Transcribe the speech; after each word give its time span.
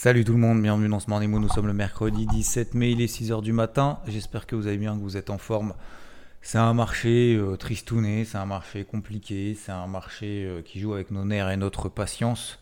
Salut 0.00 0.24
tout 0.24 0.34
le 0.34 0.38
monde, 0.38 0.62
bienvenue 0.62 0.88
dans 0.88 1.00
ce 1.00 1.10
Morning. 1.10 1.28
Nous 1.28 1.48
sommes 1.48 1.66
le 1.66 1.72
mercredi 1.72 2.24
17 2.24 2.74
mai, 2.74 2.92
il 2.92 3.00
est 3.00 3.12
6h 3.12 3.42
du 3.42 3.52
matin. 3.52 3.98
J'espère 4.06 4.46
que 4.46 4.54
vous 4.54 4.68
allez 4.68 4.78
bien, 4.78 4.96
que 4.96 5.02
vous 5.02 5.16
êtes 5.16 5.28
en 5.28 5.38
forme. 5.38 5.74
C'est 6.40 6.58
un 6.58 6.72
marché 6.72 7.34
euh, 7.34 7.56
tristouné, 7.56 8.24
c'est 8.24 8.38
un 8.38 8.46
marché 8.46 8.84
compliqué, 8.84 9.56
c'est 9.60 9.72
un 9.72 9.88
marché 9.88 10.44
euh, 10.46 10.62
qui 10.62 10.78
joue 10.78 10.94
avec 10.94 11.10
nos 11.10 11.24
nerfs 11.24 11.50
et 11.50 11.56
notre 11.56 11.88
patience. 11.88 12.60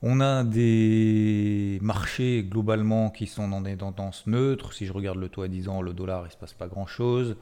On 0.00 0.22
a 0.22 0.44
des 0.44 1.78
marchés 1.82 2.42
globalement 2.48 3.10
qui 3.10 3.26
sont 3.26 3.48
dans 3.48 3.60
des 3.60 3.76
tendances 3.76 4.26
neutres. 4.26 4.72
Si 4.72 4.86
je 4.86 4.94
regarde 4.94 5.18
le 5.18 5.28
taux 5.28 5.42
à 5.42 5.48
10 5.48 5.68
ans, 5.68 5.82
le 5.82 5.92
dollar, 5.92 6.24
il 6.26 6.32
se 6.32 6.38
passe 6.38 6.54
pas 6.54 6.68
grand-chose. 6.68 7.36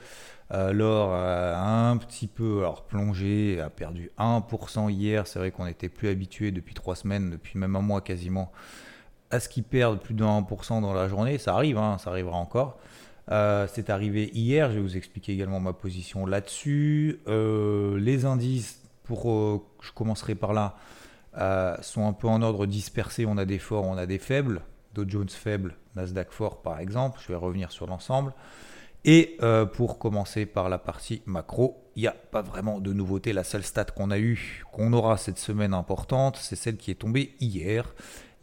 Euh, 0.51 0.73
l'or 0.73 1.15
a 1.15 1.89
un 1.89 1.97
petit 1.99 2.27
peu 2.27 2.59
alors, 2.59 2.85
plongé, 2.85 3.61
a 3.61 3.71
perdu 3.71 4.11
1% 4.19 4.91
hier. 4.91 5.29
C'est 5.29 5.39
vrai 5.39 5.53
qu'on 5.53 5.67
n'était 5.67 5.89
plus 5.89 6.09
habitué 6.09 6.51
depuis 6.51 6.75
3 6.75 6.97
semaines, 6.97 7.31
depuis 7.31 7.61
même 7.61 7.77
un 7.77 7.81
mois 7.81 8.01
quasiment, 8.01 8.51
à 9.35 9.41
ce 9.41 9.49
qu'ils 9.49 9.65
perdent 9.65 10.01
plus 10.01 10.15
de 10.15 10.25
1% 10.25 10.81
dans 10.81 10.95
la 10.95 11.09
journée. 11.09 11.39
Ça 11.39 11.55
arrive, 11.55 11.77
hein, 11.77 11.99
ça 11.99 12.11
arrivera 12.11 12.37
encore. 12.37 12.79
Euh, 13.31 13.67
c'est 13.73 13.91
arrivé 13.91 14.31
hier, 14.33 14.71
je 14.71 14.77
vais 14.77 14.81
vous 14.81 14.97
expliquer 14.97 15.33
également 15.33 15.61
ma 15.61 15.73
position 15.73 16.25
là-dessus. 16.25 17.21
Euh, 17.27 17.99
les 17.99 18.27
indices, 18.27 18.81
pour, 19.03 19.65
je 19.81 19.93
commencerai 19.93 20.35
par 20.35 20.53
là, 20.53 20.77
euh, 21.39 21.77
sont 21.83 22.07
un 22.07 22.13
peu 22.13 22.29
en 22.29 22.43
ordre 22.43 22.67
dispersé. 22.67 23.27
On 23.27 23.37
a 23.37 23.45
des 23.45 23.59
forts, 23.59 23.85
on 23.85 23.97
a 23.97 24.07
des 24.07 24.19
faibles. 24.19 24.61
Dow 24.95 25.05
Jones 25.09 25.29
faible, 25.29 25.75
Nasdaq 25.97 26.31
fort 26.31 26.63
par 26.63 26.79
exemple. 26.79 27.19
Je 27.21 27.29
vais 27.29 27.39
revenir 27.39 27.73
sur 27.73 27.87
l'ensemble. 27.87 28.33
Et 29.05 29.37
euh, 29.43 29.67
pour 29.67 29.99
commencer 29.99 30.47
par 30.47 30.69
la 30.71 30.79
partie 30.79 31.23
macro, 31.27 31.91
il 31.95 32.03
n'y 32.03 32.09
a 32.09 32.13
pas 32.13 32.41
vraiment 32.41 32.81
de 32.81 32.93
nouveauté. 32.93 33.33
La 33.33 33.45
seule 33.45 33.63
stat 33.63 33.85
qu'on 33.85 34.11
a 34.11 34.19
eu, 34.19 34.65
qu'on 34.73 34.93
aura 34.95 35.19
cette 35.19 35.39
semaine 35.39 35.75
importante, 35.75 36.39
c'est 36.41 36.57
celle 36.57 36.79
qui 36.79 36.91
est 36.91 36.95
tombée 36.95 37.35
hier. 37.39 37.95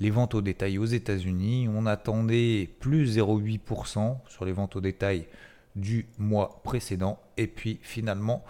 Les 0.01 0.09
ventes 0.09 0.33
au 0.33 0.41
détail 0.41 0.79
aux 0.79 0.85
États-Unis, 0.85 1.69
on 1.71 1.85
attendait 1.85 2.67
plus 2.79 3.19
0,8% 3.19 4.17
sur 4.27 4.45
les 4.45 4.51
ventes 4.51 4.75
au 4.75 4.81
détail 4.81 5.27
du 5.75 6.07
mois 6.17 6.59
précédent. 6.63 7.19
Et 7.37 7.45
puis 7.45 7.77
finalement, 7.83 8.43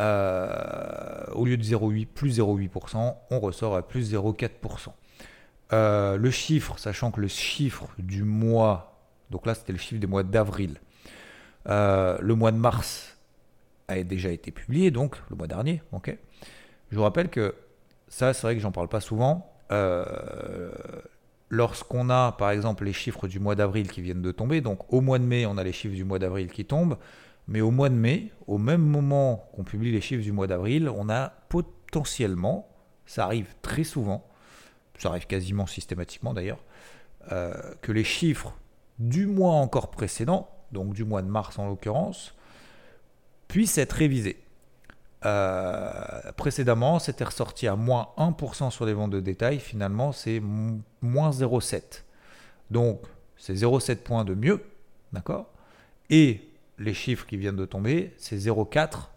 euh, 0.00 1.24
au 1.32 1.46
lieu 1.46 1.56
de 1.56 1.62
0,8, 1.62 2.04
plus 2.04 2.38
0,8%, 2.40 3.16
on 3.30 3.40
ressort 3.40 3.74
à 3.74 3.88
plus 3.88 4.12
0,4%. 4.12 4.92
Euh, 5.72 6.18
le 6.18 6.30
chiffre, 6.30 6.78
sachant 6.78 7.10
que 7.10 7.22
le 7.22 7.28
chiffre 7.28 7.88
du 7.98 8.22
mois, 8.24 9.00
donc 9.30 9.46
là 9.46 9.54
c'était 9.54 9.72
le 9.72 9.78
chiffre 9.78 9.98
des 9.98 10.06
mois 10.06 10.24
d'avril, 10.24 10.78
euh, 11.70 12.18
le 12.20 12.34
mois 12.34 12.52
de 12.52 12.58
mars 12.58 13.16
a 13.88 14.02
déjà 14.02 14.28
été 14.28 14.50
publié, 14.50 14.90
donc 14.90 15.16
le 15.30 15.36
mois 15.36 15.46
dernier. 15.46 15.82
Je 16.90 16.96
vous 16.96 17.02
rappelle 17.02 17.30
que 17.30 17.54
ça, 18.08 18.34
c'est 18.34 18.42
vrai 18.42 18.56
que 18.56 18.60
j'en 18.60 18.72
parle 18.72 18.88
pas 18.88 19.00
souvent. 19.00 19.55
Lorsqu'on 21.48 22.10
a 22.10 22.32
par 22.32 22.50
exemple 22.50 22.84
les 22.84 22.92
chiffres 22.92 23.28
du 23.28 23.38
mois 23.38 23.54
d'avril 23.54 23.90
qui 23.90 24.00
viennent 24.00 24.22
de 24.22 24.32
tomber, 24.32 24.60
donc 24.60 24.92
au 24.92 25.00
mois 25.00 25.18
de 25.18 25.24
mai 25.24 25.46
on 25.46 25.58
a 25.58 25.64
les 25.64 25.72
chiffres 25.72 25.94
du 25.94 26.04
mois 26.04 26.18
d'avril 26.18 26.50
qui 26.50 26.64
tombent, 26.64 26.98
mais 27.48 27.60
au 27.60 27.70
mois 27.70 27.88
de 27.88 27.94
mai, 27.94 28.32
au 28.46 28.58
même 28.58 28.82
moment 28.82 29.48
qu'on 29.54 29.62
publie 29.62 29.92
les 29.92 30.00
chiffres 30.00 30.22
du 30.22 30.32
mois 30.32 30.46
d'avril, 30.46 30.88
on 30.88 31.08
a 31.08 31.32
potentiellement, 31.48 32.68
ça 33.06 33.24
arrive 33.24 33.54
très 33.62 33.84
souvent, 33.84 34.26
ça 34.98 35.10
arrive 35.10 35.26
quasiment 35.26 35.66
systématiquement 35.66 36.34
d'ailleurs, 36.34 36.64
euh, 37.30 37.54
que 37.82 37.92
les 37.92 38.04
chiffres 38.04 38.54
du 38.98 39.26
mois 39.26 39.54
encore 39.54 39.90
précédent, 39.90 40.50
donc 40.72 40.94
du 40.94 41.04
mois 41.04 41.22
de 41.22 41.28
mars 41.28 41.58
en 41.58 41.68
l'occurrence, 41.68 42.34
puissent 43.46 43.78
être 43.78 43.92
révisés. 43.92 44.42
Euh, 45.26 46.32
précédemment, 46.36 47.00
c'était 47.00 47.24
ressorti 47.24 47.66
à 47.66 47.74
moins 47.74 48.10
1% 48.16 48.70
sur 48.70 48.86
les 48.86 48.92
ventes 48.92 49.10
de 49.10 49.18
détail, 49.18 49.58
finalement 49.58 50.12
c'est 50.12 50.40
moins 51.02 51.30
0,7. 51.30 52.04
Donc 52.70 53.00
c'est 53.36 53.54
0,7 53.54 53.96
points 53.96 54.24
de 54.24 54.34
mieux, 54.34 54.62
d'accord? 55.12 55.50
Et 56.10 56.48
les 56.78 56.94
chiffres 56.94 57.26
qui 57.26 57.36
viennent 57.36 57.56
de 57.56 57.64
tomber, 57.64 58.14
c'est 58.18 58.36
0,4 58.36 59.08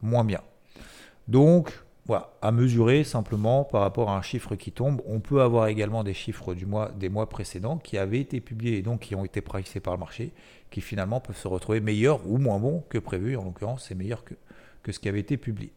moins 0.00 0.24
bien. 0.24 0.42
Donc, 1.26 1.72
voilà, 2.06 2.32
à 2.42 2.52
mesurer 2.52 3.04
simplement 3.04 3.64
par 3.64 3.80
rapport 3.80 4.10
à 4.10 4.16
un 4.16 4.22
chiffre 4.22 4.54
qui 4.56 4.72
tombe. 4.72 5.00
On 5.06 5.20
peut 5.20 5.40
avoir 5.40 5.68
également 5.68 6.04
des 6.04 6.14
chiffres 6.14 6.54
du 6.54 6.66
mois, 6.66 6.90
des 6.90 7.08
mois 7.08 7.28
précédents 7.28 7.78
qui 7.78 7.96
avaient 7.98 8.20
été 8.20 8.40
publiés 8.40 8.78
et 8.78 8.82
donc 8.82 9.00
qui 9.00 9.14
ont 9.14 9.24
été 9.24 9.40
pricés 9.40 9.80
par 9.80 9.94
le 9.94 10.00
marché, 10.00 10.32
qui 10.70 10.80
finalement 10.80 11.20
peuvent 11.20 11.36
se 11.36 11.48
retrouver 11.48 11.80
meilleurs 11.80 12.20
ou 12.28 12.38
moins 12.38 12.58
bons 12.58 12.84
que 12.88 12.98
prévu. 12.98 13.36
En 13.36 13.44
l'occurrence, 13.44 13.86
c'est 13.88 13.94
meilleur 13.94 14.24
que, 14.24 14.34
que 14.82 14.92
ce 14.92 15.00
qui 15.00 15.08
avait 15.08 15.20
été 15.20 15.36
publié. 15.36 15.72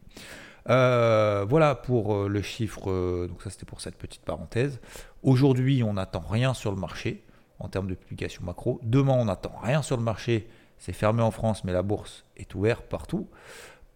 Euh, 0.68 1.44
voilà 1.48 1.74
pour 1.74 2.14
euh, 2.14 2.28
le 2.28 2.42
chiffre, 2.42 2.90
euh, 2.90 3.28
donc 3.28 3.42
ça 3.42 3.50
c'était 3.50 3.66
pour 3.66 3.80
cette 3.80 3.96
petite 3.96 4.22
parenthèse. 4.22 4.80
Aujourd'hui, 5.22 5.82
on 5.82 5.94
n'attend 5.94 6.24
rien 6.28 6.54
sur 6.54 6.72
le 6.72 6.76
marché 6.76 7.22
en 7.58 7.68
termes 7.68 7.88
de 7.88 7.94
publication 7.94 8.44
macro. 8.44 8.80
Demain, 8.82 9.14
on 9.14 9.26
n'attend 9.26 9.54
rien 9.62 9.82
sur 9.82 9.96
le 9.96 10.02
marché 10.02 10.48
c'est 10.78 10.92
fermé 10.92 11.22
en 11.22 11.30
France, 11.30 11.64
mais 11.64 11.72
la 11.72 11.80
bourse 11.80 12.26
est 12.36 12.54
ouverte 12.54 12.84
partout. 12.84 13.28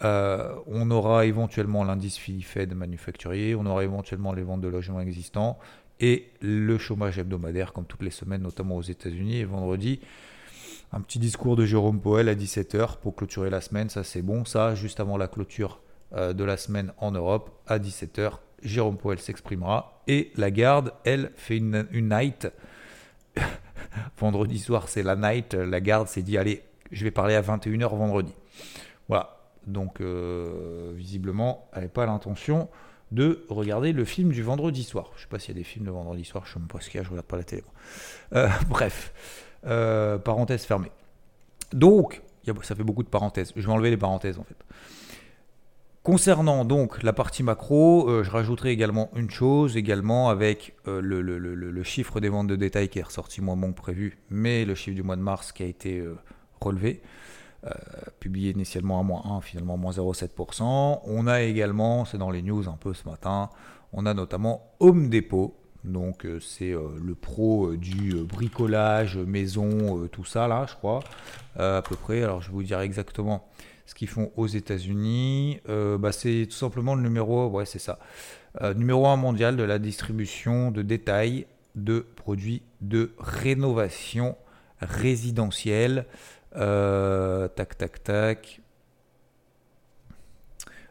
On 0.02 0.90
aura 0.90 1.26
éventuellement 1.26 1.84
l'indice 1.84 2.18
Fed 2.18 2.74
manufacturier, 2.74 3.54
on 3.54 3.66
aura 3.66 3.84
éventuellement 3.84 4.32
les 4.32 4.42
ventes 4.42 4.62
de 4.62 4.68
logements 4.68 5.02
existants 5.02 5.58
et 6.00 6.30
le 6.40 6.78
chômage 6.78 7.18
hebdomadaire, 7.18 7.74
comme 7.74 7.84
toutes 7.84 8.02
les 8.02 8.10
semaines, 8.10 8.40
notamment 8.40 8.76
aux 8.76 8.82
États-Unis. 8.82 9.40
Et 9.40 9.44
vendredi, 9.44 10.00
un 10.92 11.00
petit 11.00 11.18
discours 11.18 11.56
de 11.56 11.64
Jérôme 11.64 12.00
Powell 12.00 12.28
à 12.28 12.34
17h 12.34 12.98
pour 12.98 13.14
clôturer 13.14 13.50
la 13.50 13.60
semaine. 13.60 13.88
Ça, 13.88 14.02
c'est 14.02 14.22
bon. 14.22 14.44
Ça, 14.44 14.74
juste 14.74 15.00
avant 15.00 15.16
la 15.16 15.28
clôture 15.28 15.80
euh, 16.12 16.32
de 16.32 16.44
la 16.44 16.56
semaine 16.56 16.92
en 16.98 17.12
Europe, 17.12 17.50
à 17.66 17.78
17h, 17.78 18.32
Jérôme 18.62 18.96
Powell 18.96 19.18
s'exprimera. 19.18 20.02
Et 20.08 20.32
la 20.36 20.50
garde, 20.50 20.92
elle, 21.04 21.30
fait 21.36 21.56
une, 21.56 21.86
night. 21.92 22.48
vendredi 24.18 24.58
soir, 24.58 24.88
c'est 24.88 25.02
la 25.02 25.16
night. 25.16 25.54
La 25.54 25.80
garde 25.80 26.08
s'est 26.08 26.22
dit 26.22 26.36
allez, 26.36 26.62
je 26.90 27.04
vais 27.04 27.12
parler 27.12 27.34
à 27.34 27.42
21h 27.42 27.96
vendredi. 27.96 28.34
Voilà. 29.08 29.36
Donc, 29.66 30.00
euh, 30.00 30.92
visiblement, 30.96 31.68
elle 31.72 31.80
n'avait 31.80 31.92
pas 31.92 32.06
l'intention 32.06 32.68
de 33.12 33.44
regarder 33.48 33.92
le 33.92 34.04
film 34.04 34.30
du 34.30 34.42
vendredi 34.42 34.84
soir. 34.84 35.10
Je 35.14 35.18
ne 35.18 35.22
sais 35.22 35.28
pas 35.28 35.38
s'il 35.38 35.54
y 35.54 35.58
a 35.58 35.60
des 35.60 35.64
films 35.64 35.84
le 35.84 35.92
vendredi 35.92 36.24
soir, 36.24 36.44
je 36.46 36.50
ne 36.50 36.54
sais 36.54 36.58
même 36.60 36.68
pas 36.68 36.80
ce 36.80 36.88
qu'il 36.88 36.98
y 36.98 37.00
a, 37.00 37.04
je 37.04 37.10
regarde 37.10 37.26
pas 37.26 37.36
la 37.36 37.44
télé. 37.44 37.64
Euh, 38.34 38.48
bref, 38.68 39.12
euh, 39.66 40.18
parenthèse 40.18 40.64
fermée. 40.64 40.90
Donc, 41.72 42.22
ça 42.62 42.74
fait 42.74 42.82
beaucoup 42.82 43.02
de 43.02 43.08
parenthèses. 43.08 43.52
Je 43.56 43.66
vais 43.66 43.72
enlever 43.72 43.90
les 43.90 43.96
parenthèses 43.96 44.38
en 44.38 44.44
fait. 44.44 44.56
Concernant 46.02 46.64
donc 46.64 47.02
la 47.02 47.12
partie 47.12 47.42
macro, 47.42 48.24
je 48.24 48.30
rajouterai 48.30 48.70
également 48.70 49.10
une 49.14 49.30
chose, 49.30 49.76
également 49.76 50.30
avec 50.30 50.74
le, 50.86 51.20
le, 51.20 51.82
chiffre 51.84 52.20
des 52.20 52.30
ventes 52.30 52.46
de 52.46 52.56
détail 52.56 52.88
qui 52.88 52.98
est 52.98 53.02
ressorti 53.02 53.42
moins 53.42 53.56
bon 53.56 53.72
que 53.72 53.76
prévu, 53.76 54.18
mais 54.30 54.64
le 54.64 54.74
chiffre 54.74 54.96
du 54.96 55.02
mois 55.02 55.16
de 55.16 55.20
mars 55.20 55.52
qui 55.52 55.62
a 55.62 55.66
été 55.66 56.02
relevé. 56.60 57.02
Euh, 57.66 57.70
publié 58.20 58.52
initialement 58.52 58.98
à 58.98 59.02
moins 59.02 59.22
1, 59.36 59.42
finalement 59.42 59.76
moins 59.76 59.92
0,7%. 59.92 61.00
On 61.04 61.26
a 61.26 61.42
également, 61.42 62.06
c'est 62.06 62.16
dans 62.16 62.30
les 62.30 62.40
news 62.40 62.66
un 62.70 62.78
peu 62.80 62.94
ce 62.94 63.06
matin, 63.06 63.50
on 63.92 64.06
a 64.06 64.14
notamment 64.14 64.72
Home 64.80 65.10
Depot. 65.10 65.59
Donc 65.84 66.26
euh, 66.26 66.40
c'est 66.40 66.72
euh, 66.72 66.88
le 67.02 67.14
pro 67.14 67.74
du 67.76 68.14
bricolage, 68.24 69.16
maison, 69.16 70.06
tout 70.08 70.24
ça 70.24 70.48
là, 70.48 70.66
je 70.68 70.74
crois, 70.74 71.00
à 71.58 71.82
peu 71.82 71.96
près. 71.96 72.22
Alors 72.22 72.42
je 72.42 72.48
vais 72.48 72.54
vous 72.54 72.62
dire 72.62 72.80
exactement 72.80 73.48
ce 73.86 73.94
qu'ils 73.94 74.08
font 74.08 74.30
aux 74.36 74.46
États-Unis. 74.46 75.60
Bah, 75.66 76.12
c'est 76.12 76.46
tout 76.48 76.56
simplement 76.56 76.94
le 76.94 77.02
numéro, 77.02 77.48
ouais 77.48 77.66
c'est 77.66 77.78
ça, 77.78 77.98
numéro 78.76 79.06
1 79.06 79.16
mondial 79.16 79.56
de 79.56 79.62
la 79.62 79.78
distribution 79.78 80.70
de 80.70 80.82
détails 80.82 81.46
de 81.74 82.06
produits 82.16 82.62
de 82.80 83.12
rénovation 83.18 84.36
résidentielle. 84.80 86.06
Euh, 86.56 87.48
tac, 87.48 87.78
tac, 87.78 88.02
tac. 88.02 88.60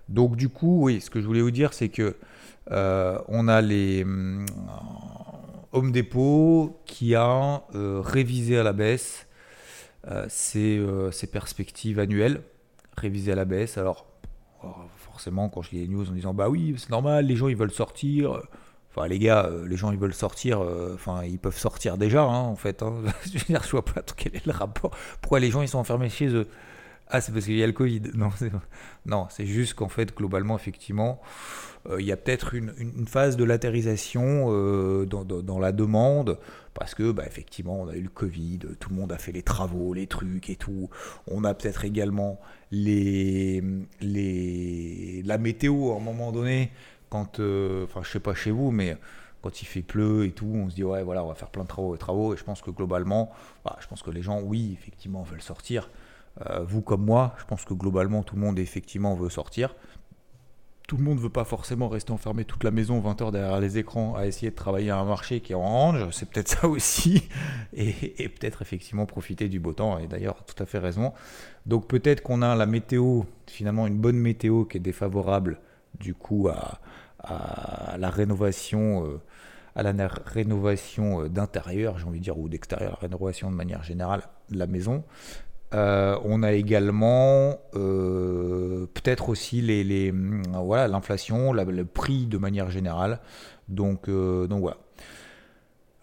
Donc 0.07 0.35
du 0.35 0.49
coup, 0.49 0.83
oui, 0.83 1.01
ce 1.01 1.09
que 1.09 1.21
je 1.21 1.25
voulais 1.25 1.41
vous 1.41 1.51
dire, 1.51 1.73
c'est 1.73 1.89
que 1.89 2.01
euh, 2.01 2.13
on 2.69 3.47
a 3.47 3.61
les 3.61 4.03
euh, 4.05 4.45
Home 5.71 5.91
Depot 5.91 6.81
qui 6.85 7.15
a 7.15 7.63
révisé 7.73 8.57
à 8.57 8.63
la 8.63 8.73
baisse 8.73 9.27
ses, 10.27 10.81
perspectives 11.31 11.99
annuelles, 11.99 12.41
révisé 12.97 13.31
à 13.31 13.35
la 13.35 13.45
baisse. 13.45 13.77
Alors 13.77 14.07
forcément, 14.97 15.49
quand 15.49 15.61
je 15.61 15.71
lis 15.71 15.81
les 15.81 15.87
news 15.87 16.09
en 16.09 16.13
disant 16.13 16.33
bah 16.33 16.49
oui, 16.49 16.75
c'est 16.77 16.89
normal, 16.89 17.25
les 17.25 17.35
gens 17.35 17.47
ils 17.47 17.57
veulent 17.57 17.71
sortir. 17.71 18.39
Enfin, 18.91 19.07
les 19.07 19.19
gars, 19.19 19.45
euh, 19.45 19.67
les 19.67 19.77
gens 19.77 19.91
ils 19.91 19.99
veulent 19.99 20.13
sortir, 20.13 20.61
euh, 20.61 20.93
enfin 20.95 21.23
ils 21.23 21.37
peuvent 21.37 21.57
sortir 21.57 21.97
déjà 21.97 22.23
hein, 22.23 22.39
en 22.39 22.55
fait. 22.55 22.81
Hein. 22.81 22.95
je 23.33 23.53
veux 23.53 23.59
vois 23.71 23.85
pas 23.85 24.01
quel 24.17 24.35
est 24.35 24.45
le 24.45 24.51
rapport. 24.51 24.91
Pourquoi 25.21 25.39
les 25.39 25.51
gens 25.51 25.61
ils 25.61 25.67
sont 25.67 25.77
enfermés 25.77 26.09
chez 26.09 26.27
eux? 26.29 26.47
Ah, 27.09 27.21
c'est 27.21 27.31
parce 27.31 27.45
qu'il 27.45 27.57
y 27.57 27.63
a 27.63 27.67
le 27.67 27.73
Covid. 27.73 28.01
Non, 28.15 28.29
c'est 28.35 28.51
non, 29.05 29.27
c'est 29.29 29.45
juste 29.45 29.73
qu'en 29.73 29.89
fait 29.89 30.15
globalement 30.15 30.55
effectivement, 30.55 31.21
euh, 31.89 31.99
il 31.99 32.05
y 32.05 32.11
a 32.11 32.17
peut-être 32.17 32.53
une, 32.53 33.07
phase 33.07 33.35
de 33.37 33.43
latérisation 33.43 34.49
dans, 35.05 35.25
dans, 35.25 35.59
la 35.59 35.71
demande 35.71 36.37
parce 36.73 36.93
que 36.93 37.11
bah, 37.11 37.23
effectivement 37.25 37.81
on 37.81 37.87
a 37.87 37.95
eu 37.95 38.03
le 38.03 38.09
Covid, 38.09 38.59
tout 38.79 38.89
le 38.89 38.95
monde 38.95 39.11
a 39.11 39.17
fait 39.17 39.31
les 39.31 39.41
travaux, 39.41 39.93
les 39.93 40.07
trucs 40.07 40.49
et 40.49 40.55
tout. 40.55 40.89
On 41.27 41.43
a 41.43 41.53
peut-être 41.53 41.85
également 41.85 42.39
les 42.71 43.63
la 44.01 45.37
météo 45.37 45.93
à 45.93 45.95
un 45.95 45.99
moment 45.99 46.31
donné 46.31 46.71
quand, 47.09 47.39
euh, 47.39 47.85
enfin, 47.85 48.01
je 48.03 48.11
sais 48.11 48.19
pas 48.19 48.33
chez 48.33 48.51
vous, 48.51 48.71
mais 48.71 48.97
quand 49.41 49.61
il 49.61 49.65
fait 49.65 49.81
pleu 49.81 50.25
et 50.25 50.31
tout, 50.31 50.51
on 50.53 50.69
se 50.69 50.75
dit 50.75 50.83
ouais 50.83 51.03
voilà 51.03 51.23
on 51.23 51.27
va 51.27 51.35
faire 51.35 51.49
plein 51.49 51.63
de 51.63 51.67
travaux 51.67 51.95
et 51.95 51.97
travaux 51.97 52.33
et 52.33 52.37
je 52.37 52.43
pense 52.43 52.61
que 52.61 52.71
globalement, 52.71 53.31
bah, 53.63 53.77
je 53.79 53.87
pense 53.87 54.03
que 54.03 54.11
les 54.11 54.21
gens 54.21 54.41
oui 54.41 54.77
effectivement 54.79 55.23
veulent 55.23 55.41
sortir. 55.41 55.89
Euh, 56.47 56.63
vous 56.63 56.81
comme 56.81 57.03
moi, 57.03 57.35
je 57.37 57.45
pense 57.45 57.65
que 57.65 57.73
globalement 57.73 58.23
tout 58.23 58.35
le 58.35 58.41
monde 58.41 58.59
effectivement 58.59 59.15
veut 59.15 59.29
sortir. 59.29 59.75
Tout 60.87 60.97
le 60.97 61.03
monde 61.03 61.17
ne 61.17 61.21
veut 61.21 61.29
pas 61.29 61.45
forcément 61.45 61.87
rester 61.87 62.11
enfermé 62.11 62.45
toute 62.45 62.63
la 62.63 62.71
maison 62.71 62.99
20 62.99 63.21
heures 63.21 63.31
derrière 63.31 63.59
les 63.59 63.77
écrans 63.77 64.15
à 64.15 64.25
essayer 64.25 64.49
de 64.49 64.55
travailler 64.55 64.89
à 64.89 64.97
un 64.97 65.05
marché 65.05 65.39
qui 65.39 65.51
est 65.51 65.55
en 65.55 65.61
range, 65.61 66.09
c'est 66.11 66.27
peut-être 66.27 66.47
ça 66.61 66.67
aussi, 66.67 67.29
et, 67.73 68.27
peut-être 68.29 68.63
effectivement 68.63 69.05
profiter 69.05 69.49
du 69.49 69.59
beau 69.59 69.73
temps, 69.73 69.99
et 69.99 70.07
d'ailleurs 70.07 70.43
tout 70.45 70.61
à 70.61 70.65
fait 70.65 70.79
raison. 70.79 71.13
Donc 71.67 71.87
peut-être 71.87 72.23
qu'on 72.23 72.41
a 72.41 72.55
la 72.55 72.65
météo, 72.65 73.21
finalement 73.45 73.85
une 73.85 73.99
bonne 73.99 74.17
météo 74.17 74.65
qui 74.65 74.77
est 74.77 74.81
défavorable 74.81 75.59
du 75.99 76.15
coup 76.15 76.47
à, 76.47 76.79
la 77.97 78.09
rénovation, 78.09 79.05
euh, 79.05 79.21
à 79.75 79.83
la 79.83 79.93
rénovation 80.07 81.21
euh, 81.21 81.29
d'intérieur, 81.29 81.99
j'ai 81.99 82.05
envie 82.05 82.19
de 82.19 82.23
dire, 82.23 82.39
ou 82.39 82.49
d'extérieur, 82.49 82.93
la 82.93 83.07
rénovation 83.07 83.51
de 83.51 83.55
manière 83.55 83.83
générale 83.83 84.23
de 84.49 84.57
la 84.57 84.65
maison. 84.65 85.03
Euh, 85.73 86.17
on 86.23 86.41
a 86.41 86.53
également 86.53 87.57
peut-être 87.73 89.29
aussi 89.29 89.61
les 89.61 90.13
voilà 90.53 90.87
l'inflation, 90.87 91.53
le 91.53 91.85
prix 91.85 92.25
de 92.25 92.37
manière 92.37 92.69
générale. 92.69 93.19
Donc, 93.67 94.09
voilà. 94.09 94.77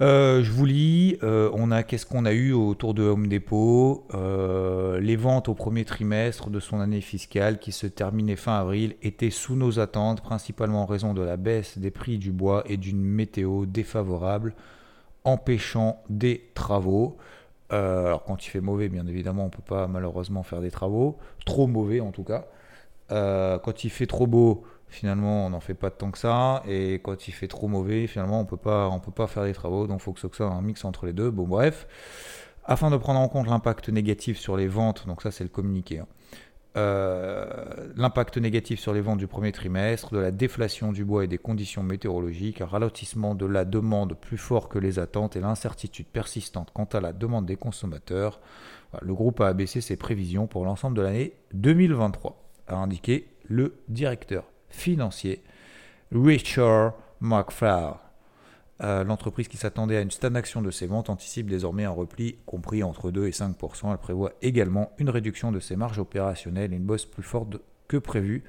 Euh, 0.02 0.42
je 0.42 0.52
vous 0.52 0.66
lis, 0.66 1.16
euh, 1.22 1.50
on 1.54 1.70
a 1.70 1.82
qu'est-ce 1.82 2.04
qu'on 2.04 2.26
a 2.26 2.32
eu 2.32 2.52
autour 2.52 2.92
de 2.92 3.02
Home 3.02 3.28
Depot? 3.28 4.06
Euh, 4.14 5.00
Les 5.00 5.16
ventes 5.16 5.48
au 5.48 5.54
premier 5.54 5.86
trimestre 5.86 6.50
de 6.50 6.60
son 6.60 6.80
année 6.80 7.00
fiscale 7.00 7.58
qui 7.58 7.72
se 7.72 7.86
terminait 7.86 8.36
fin 8.36 8.58
avril 8.58 8.96
étaient 9.02 9.30
sous 9.30 9.56
nos 9.56 9.78
attentes, 9.80 10.20
principalement 10.20 10.82
en 10.82 10.86
raison 10.86 11.14
de 11.14 11.22
la 11.22 11.38
baisse 11.38 11.78
des 11.78 11.90
prix 11.90 12.18
du 12.18 12.30
bois 12.30 12.62
et 12.66 12.76
d'une 12.76 13.02
météo 13.02 13.64
défavorable, 13.64 14.54
empêchant 15.24 16.02
des 16.10 16.50
travaux. 16.54 17.16
Alors 17.70 18.24
quand 18.24 18.46
il 18.46 18.50
fait 18.50 18.60
mauvais, 18.60 18.88
bien 18.88 19.06
évidemment, 19.06 19.44
on 19.44 19.50
peut 19.50 19.62
pas 19.62 19.86
malheureusement 19.88 20.42
faire 20.42 20.60
des 20.60 20.70
travaux, 20.70 21.18
trop 21.44 21.66
mauvais 21.66 22.00
en 22.00 22.12
tout 22.12 22.24
cas. 22.24 22.46
quand 23.08 23.84
il 23.84 23.90
fait 23.90 24.06
trop 24.06 24.26
beau, 24.26 24.64
finalement 24.88 25.46
on 25.46 25.50
n'en 25.50 25.60
fait 25.60 25.74
pas 25.74 25.90
tant 25.90 26.10
que 26.10 26.18
ça. 26.18 26.62
Et 26.66 26.94
quand 27.02 27.28
il 27.28 27.32
fait 27.32 27.48
trop 27.48 27.68
mauvais 27.68 28.06
finalement 28.06 28.40
on 28.40 28.44
peut 28.44 28.56
pas 28.56 28.88
on 28.88 29.00
peut 29.00 29.12
pas 29.12 29.26
faire 29.26 29.44
des 29.44 29.52
travaux. 29.52 29.86
Donc 29.86 30.00
il 30.00 30.02
faut 30.02 30.12
que 30.12 30.20
ce 30.20 30.28
soit 30.32 30.46
un 30.46 30.62
mix 30.62 30.84
entre 30.84 31.06
les 31.06 31.12
deux. 31.12 31.30
Bon 31.30 31.44
bref. 31.46 31.86
Afin 32.68 32.90
de 32.90 32.96
prendre 32.96 33.20
en 33.20 33.28
compte 33.28 33.46
l'impact 33.46 33.88
négatif 33.90 34.38
sur 34.38 34.56
les 34.56 34.66
ventes 34.66 35.06
donc 35.06 35.22
ça 35.22 35.30
c'est 35.30 35.44
le 35.44 35.50
communiqué 35.50 36.00
hein, 36.00 36.06
euh, 36.76 37.46
l'impact 37.96 38.36
négatif 38.36 38.80
sur 38.80 38.92
les 38.92 39.00
ventes 39.00 39.18
du 39.18 39.26
premier 39.26 39.52
trimestre, 39.52 40.12
de 40.12 40.18
la 40.18 40.30
déflation 40.30 40.92
du 40.92 41.04
bois 41.04 41.24
et 41.24 41.26
des 41.26 41.38
conditions 41.38 41.82
météorologiques, 41.82 42.60
un 42.60 42.66
ralentissement 42.66 43.34
de 43.34 43.46
la 43.46 43.64
demande 43.64 44.14
plus 44.14 44.36
fort 44.36 44.68
que 44.68 44.78
les 44.78 44.98
attentes 44.98 45.36
et 45.36 45.40
l'incertitude 45.40 46.06
persistante 46.06 46.70
quant 46.74 46.88
à 46.92 47.00
la 47.00 47.12
demande 47.12 47.46
des 47.46 47.56
consommateurs, 47.56 48.40
le 49.02 49.14
groupe 49.14 49.40
a 49.40 49.48
abaissé 49.48 49.80
ses 49.80 49.96
prévisions 49.96 50.46
pour 50.46 50.64
l'ensemble 50.64 50.96
de 50.96 51.02
l'année 51.02 51.32
2023, 51.54 52.50
a 52.68 52.76
indiqué 52.76 53.28
le 53.48 53.76
directeur 53.88 54.44
financier, 54.68 55.42
Richard 56.12 56.94
McFly. 57.20 58.05
Euh, 58.82 59.04
l'entreprise 59.04 59.48
qui 59.48 59.56
s'attendait 59.56 59.96
à 59.96 60.02
une 60.02 60.10
stagnation 60.10 60.60
de 60.60 60.70
ses 60.70 60.86
ventes 60.86 61.08
anticipe 61.08 61.48
désormais 61.48 61.84
un 61.84 61.90
repli 61.90 62.36
compris 62.44 62.82
entre 62.82 63.10
2 63.10 63.26
et 63.26 63.30
5% 63.30 63.90
Elle 63.90 63.98
prévoit 63.98 64.32
également 64.42 64.92
une 64.98 65.08
réduction 65.08 65.50
de 65.50 65.60
ses 65.60 65.76
marges 65.76 65.98
opérationnelles 65.98 66.74
et 66.74 66.76
une 66.76 66.84
bosse 66.84 67.06
plus 67.06 67.22
forte 67.22 67.56
que 67.88 67.96
prévu 67.96 68.44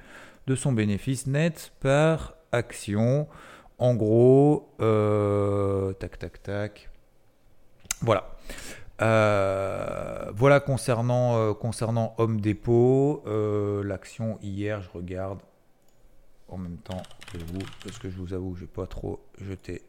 de 0.46 0.54
son 0.54 0.72
bénéfice 0.72 1.26
net 1.26 1.72
par 1.80 2.34
action. 2.52 3.26
En 3.78 3.94
gros, 3.94 4.74
euh, 4.80 5.92
tac, 5.94 6.18
tac, 6.18 6.42
tac. 6.42 6.90
Voilà. 8.02 8.36
Euh, 9.00 10.30
voilà 10.34 10.60
concernant, 10.60 11.54
concernant 11.54 12.14
Home 12.18 12.40
Depot. 12.40 13.22
L'action 13.82 14.38
hier, 14.42 14.82
je 14.82 14.90
regarde, 14.90 15.40
en 16.48 16.58
même 16.58 16.78
temps 16.78 17.02
que 17.32 17.38
vous, 17.38 17.64
parce 17.84 17.98
que 17.98 18.10
je 18.10 18.16
vous 18.16 18.34
avoue, 18.34 18.56
je 18.56 18.62
n'ai 18.62 18.66
pas 18.66 18.86
trop 18.86 19.20
jeté 19.40 19.82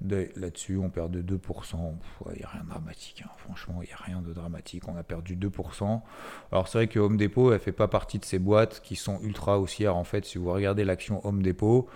là-dessus. 0.00 0.76
On 0.76 0.90
perd 0.90 1.10
de 1.10 1.22
2%. 1.22 1.76
Il 2.32 2.38
n'y 2.38 2.44
a 2.44 2.48
rien 2.48 2.64
de 2.64 2.68
dramatique. 2.68 3.22
Hein. 3.24 3.30
Franchement, 3.38 3.80
il 3.82 3.86
n'y 3.86 3.92
a 3.92 3.96
rien 3.96 4.22
de 4.22 4.32
dramatique. 4.32 4.88
On 4.88 4.96
a 4.96 5.02
perdu 5.02 5.36
2%. 5.36 6.02
Alors, 6.52 6.68
c'est 6.68 6.78
vrai 6.78 6.86
que 6.88 6.98
Home 6.98 7.16
Depot, 7.16 7.52
elle 7.52 7.60
fait 7.60 7.72
pas 7.72 7.88
partie 7.88 8.18
de 8.18 8.24
ces 8.24 8.38
boîtes 8.38 8.80
qui 8.82 8.96
sont 8.96 9.20
ultra 9.22 9.58
haussières. 9.58 9.96
En 9.96 10.04
fait, 10.04 10.24
si 10.24 10.38
vous 10.38 10.50
regardez 10.50 10.84
l'action 10.84 11.26
Home 11.26 11.42
Depot, 11.42 11.88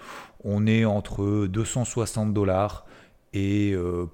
on 0.44 0.66
est 0.66 0.84
entre 0.84 1.46
260 1.46 2.32
dollars 2.32 2.86
et 3.32 3.72
euh, 3.72 4.06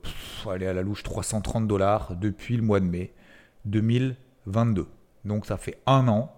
allez 0.51 0.67
à 0.67 0.75
la 0.75 0.83
louche 0.83 1.03
330 1.03 1.67
dollars 1.67 2.17
depuis 2.17 2.57
le 2.57 2.63
mois 2.63 2.81
de 2.81 2.87
mai 2.87 3.15
2022. 3.65 4.87
Donc, 5.25 5.47
ça 5.47 5.57
fait 5.57 5.79
un 5.87 6.09
an 6.09 6.33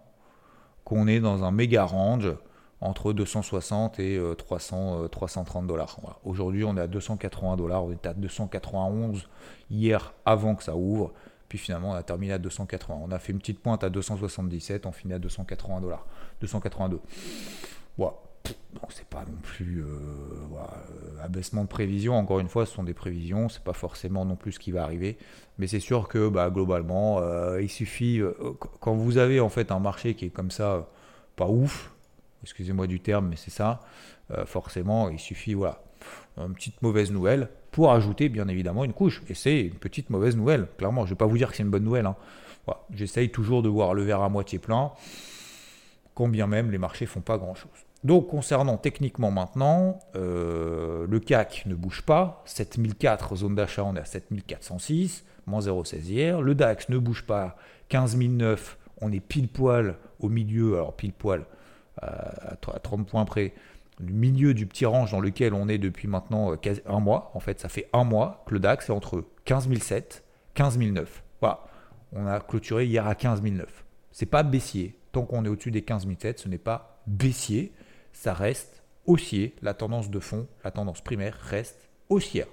qu'on 0.84 1.06
est 1.06 1.20
dans 1.20 1.44
un 1.44 1.50
méga 1.50 1.84
range 1.84 2.32
entre 2.80 3.12
260 3.12 3.98
et 3.98 4.20
300, 4.36 5.04
euh, 5.04 5.08
330 5.08 5.64
euh, 5.64 5.66
dollars. 5.66 5.98
Aujourd'hui, 6.24 6.64
on 6.64 6.76
est 6.76 6.80
à 6.80 6.86
280 6.86 7.56
dollars, 7.56 7.84
on 7.84 7.92
était 7.92 8.08
à 8.08 8.14
291 8.14 9.28
hier 9.70 10.14
avant 10.24 10.54
que 10.54 10.62
ça 10.62 10.76
ouvre, 10.76 11.12
puis 11.48 11.58
finalement 11.58 11.90
on 11.90 11.94
a 11.94 12.02
terminé 12.02 12.32
à 12.32 12.38
280. 12.38 13.00
On 13.02 13.10
a 13.10 13.18
fait 13.18 13.32
une 13.32 13.38
petite 13.38 13.60
pointe 13.60 13.82
à 13.82 13.90
277, 13.90 14.86
on 14.86 14.92
finit 14.92 15.14
à 15.14 15.18
280 15.18 15.80
dollars, 15.80 16.06
282. 16.40 17.00
Bon, 17.98 18.12
donc 18.74 18.92
c'est 18.92 19.08
pas 19.08 19.24
non 19.26 19.38
plus 19.42 19.82
euh, 19.82 19.88
abaissement 21.20 21.64
de 21.64 21.68
prévision. 21.68 22.14
Encore 22.14 22.38
une 22.38 22.48
fois, 22.48 22.64
ce 22.64 22.74
sont 22.74 22.84
des 22.84 22.94
prévisions, 22.94 23.48
c'est 23.48 23.64
pas 23.64 23.72
forcément 23.72 24.24
non 24.24 24.36
plus 24.36 24.52
ce 24.52 24.60
qui 24.60 24.70
va 24.70 24.84
arriver, 24.84 25.18
mais 25.58 25.66
c'est 25.66 25.80
sûr 25.80 26.06
que 26.06 26.28
bah, 26.28 26.48
globalement, 26.48 27.20
il 27.58 27.68
suffit 27.68 28.20
quand 28.78 28.94
vous 28.94 29.18
avez 29.18 29.40
en 29.40 29.48
fait 29.48 29.72
un 29.72 29.80
marché 29.80 30.14
qui 30.14 30.26
est 30.26 30.30
comme 30.30 30.52
ça, 30.52 30.88
pas 31.34 31.48
ouf 31.48 31.92
excusez-moi 32.42 32.86
du 32.86 33.00
terme, 33.00 33.28
mais 33.28 33.36
c'est 33.36 33.50
ça, 33.50 33.80
euh, 34.30 34.46
forcément, 34.46 35.08
il 35.08 35.18
suffit, 35.18 35.54
voilà, 35.54 35.82
une 36.36 36.54
petite 36.54 36.80
mauvaise 36.82 37.10
nouvelle 37.10 37.48
pour 37.70 37.92
ajouter 37.92 38.28
bien 38.28 38.48
évidemment 38.48 38.84
une 38.84 38.92
couche. 38.92 39.22
Et 39.28 39.34
c'est 39.34 39.60
une 39.60 39.74
petite 39.74 40.10
mauvaise 40.10 40.36
nouvelle, 40.36 40.66
clairement. 40.76 41.02
Je 41.02 41.10
ne 41.10 41.14
vais 41.14 41.18
pas 41.18 41.26
vous 41.26 41.38
dire 41.38 41.50
que 41.50 41.56
c'est 41.56 41.62
une 41.62 41.70
bonne 41.70 41.84
nouvelle. 41.84 42.06
Hein. 42.06 42.16
J'essaye 42.92 43.30
toujours 43.30 43.62
de 43.62 43.68
voir 43.68 43.94
le 43.94 44.02
verre 44.02 44.22
à 44.22 44.28
moitié 44.28 44.58
plein, 44.58 44.92
combien 46.14 46.46
même 46.46 46.70
les 46.70 46.78
marchés 46.78 47.06
font 47.06 47.20
pas 47.20 47.38
grand-chose. 47.38 47.70
Donc 48.04 48.28
concernant 48.28 48.76
techniquement 48.76 49.30
maintenant, 49.30 49.98
euh, 50.14 51.06
le 51.08 51.18
CAC 51.18 51.64
ne 51.66 51.74
bouge 51.74 52.02
pas, 52.02 52.42
7004 52.44 53.36
zone 53.36 53.54
d'achat, 53.56 53.84
on 53.84 53.96
est 53.96 54.00
à 54.00 54.04
7406, 54.04 55.24
moins 55.46 55.60
0,16 55.60 56.04
hier. 56.04 56.40
Le 56.40 56.54
DAX 56.54 56.88
ne 56.90 56.98
bouge 56.98 57.26
pas, 57.26 57.56
15009, 57.88 58.78
on 59.00 59.10
est 59.10 59.20
pile 59.20 59.48
poil 59.48 59.96
au 60.20 60.28
milieu, 60.28 60.74
alors 60.74 60.94
pile 60.94 61.12
poil, 61.12 61.44
à 62.02 62.56
30 62.56 63.06
points 63.06 63.24
près, 63.24 63.54
le 64.00 64.12
milieu 64.12 64.54
du 64.54 64.66
petit 64.66 64.86
range 64.86 65.10
dans 65.10 65.20
lequel 65.20 65.54
on 65.54 65.68
est 65.68 65.78
depuis 65.78 66.08
maintenant 66.08 66.52
euh, 66.52 66.74
un 66.86 67.00
mois. 67.00 67.30
En 67.34 67.40
fait, 67.40 67.60
ça 67.60 67.68
fait 67.68 67.88
un 67.92 68.04
mois 68.04 68.44
que 68.46 68.54
le 68.54 68.60
DAX 68.60 68.88
est 68.88 68.92
entre 68.92 69.24
15 69.44 69.68
007 69.72 70.24
15 70.54 70.78
009. 70.78 71.24
Voilà. 71.40 71.64
On 72.12 72.26
a 72.26 72.40
clôturé 72.40 72.86
hier 72.86 73.06
à 73.06 73.14
15 73.14 73.42
009. 73.42 73.84
C'est 74.12 74.26
pas 74.26 74.42
baissier. 74.42 74.96
Tant 75.12 75.22
qu'on 75.22 75.44
est 75.44 75.48
au-dessus 75.48 75.70
des 75.70 75.82
15 75.82 76.06
007, 76.18 76.38
ce 76.38 76.48
n'est 76.48 76.58
pas 76.58 77.00
baissier. 77.06 77.72
Ça 78.12 78.34
reste 78.34 78.82
haussier. 79.06 79.54
La 79.62 79.74
tendance 79.74 80.10
de 80.10 80.20
fond, 80.20 80.46
la 80.64 80.70
tendance 80.70 81.00
primaire 81.00 81.34
reste 81.34 81.88
haussière. 82.08 82.46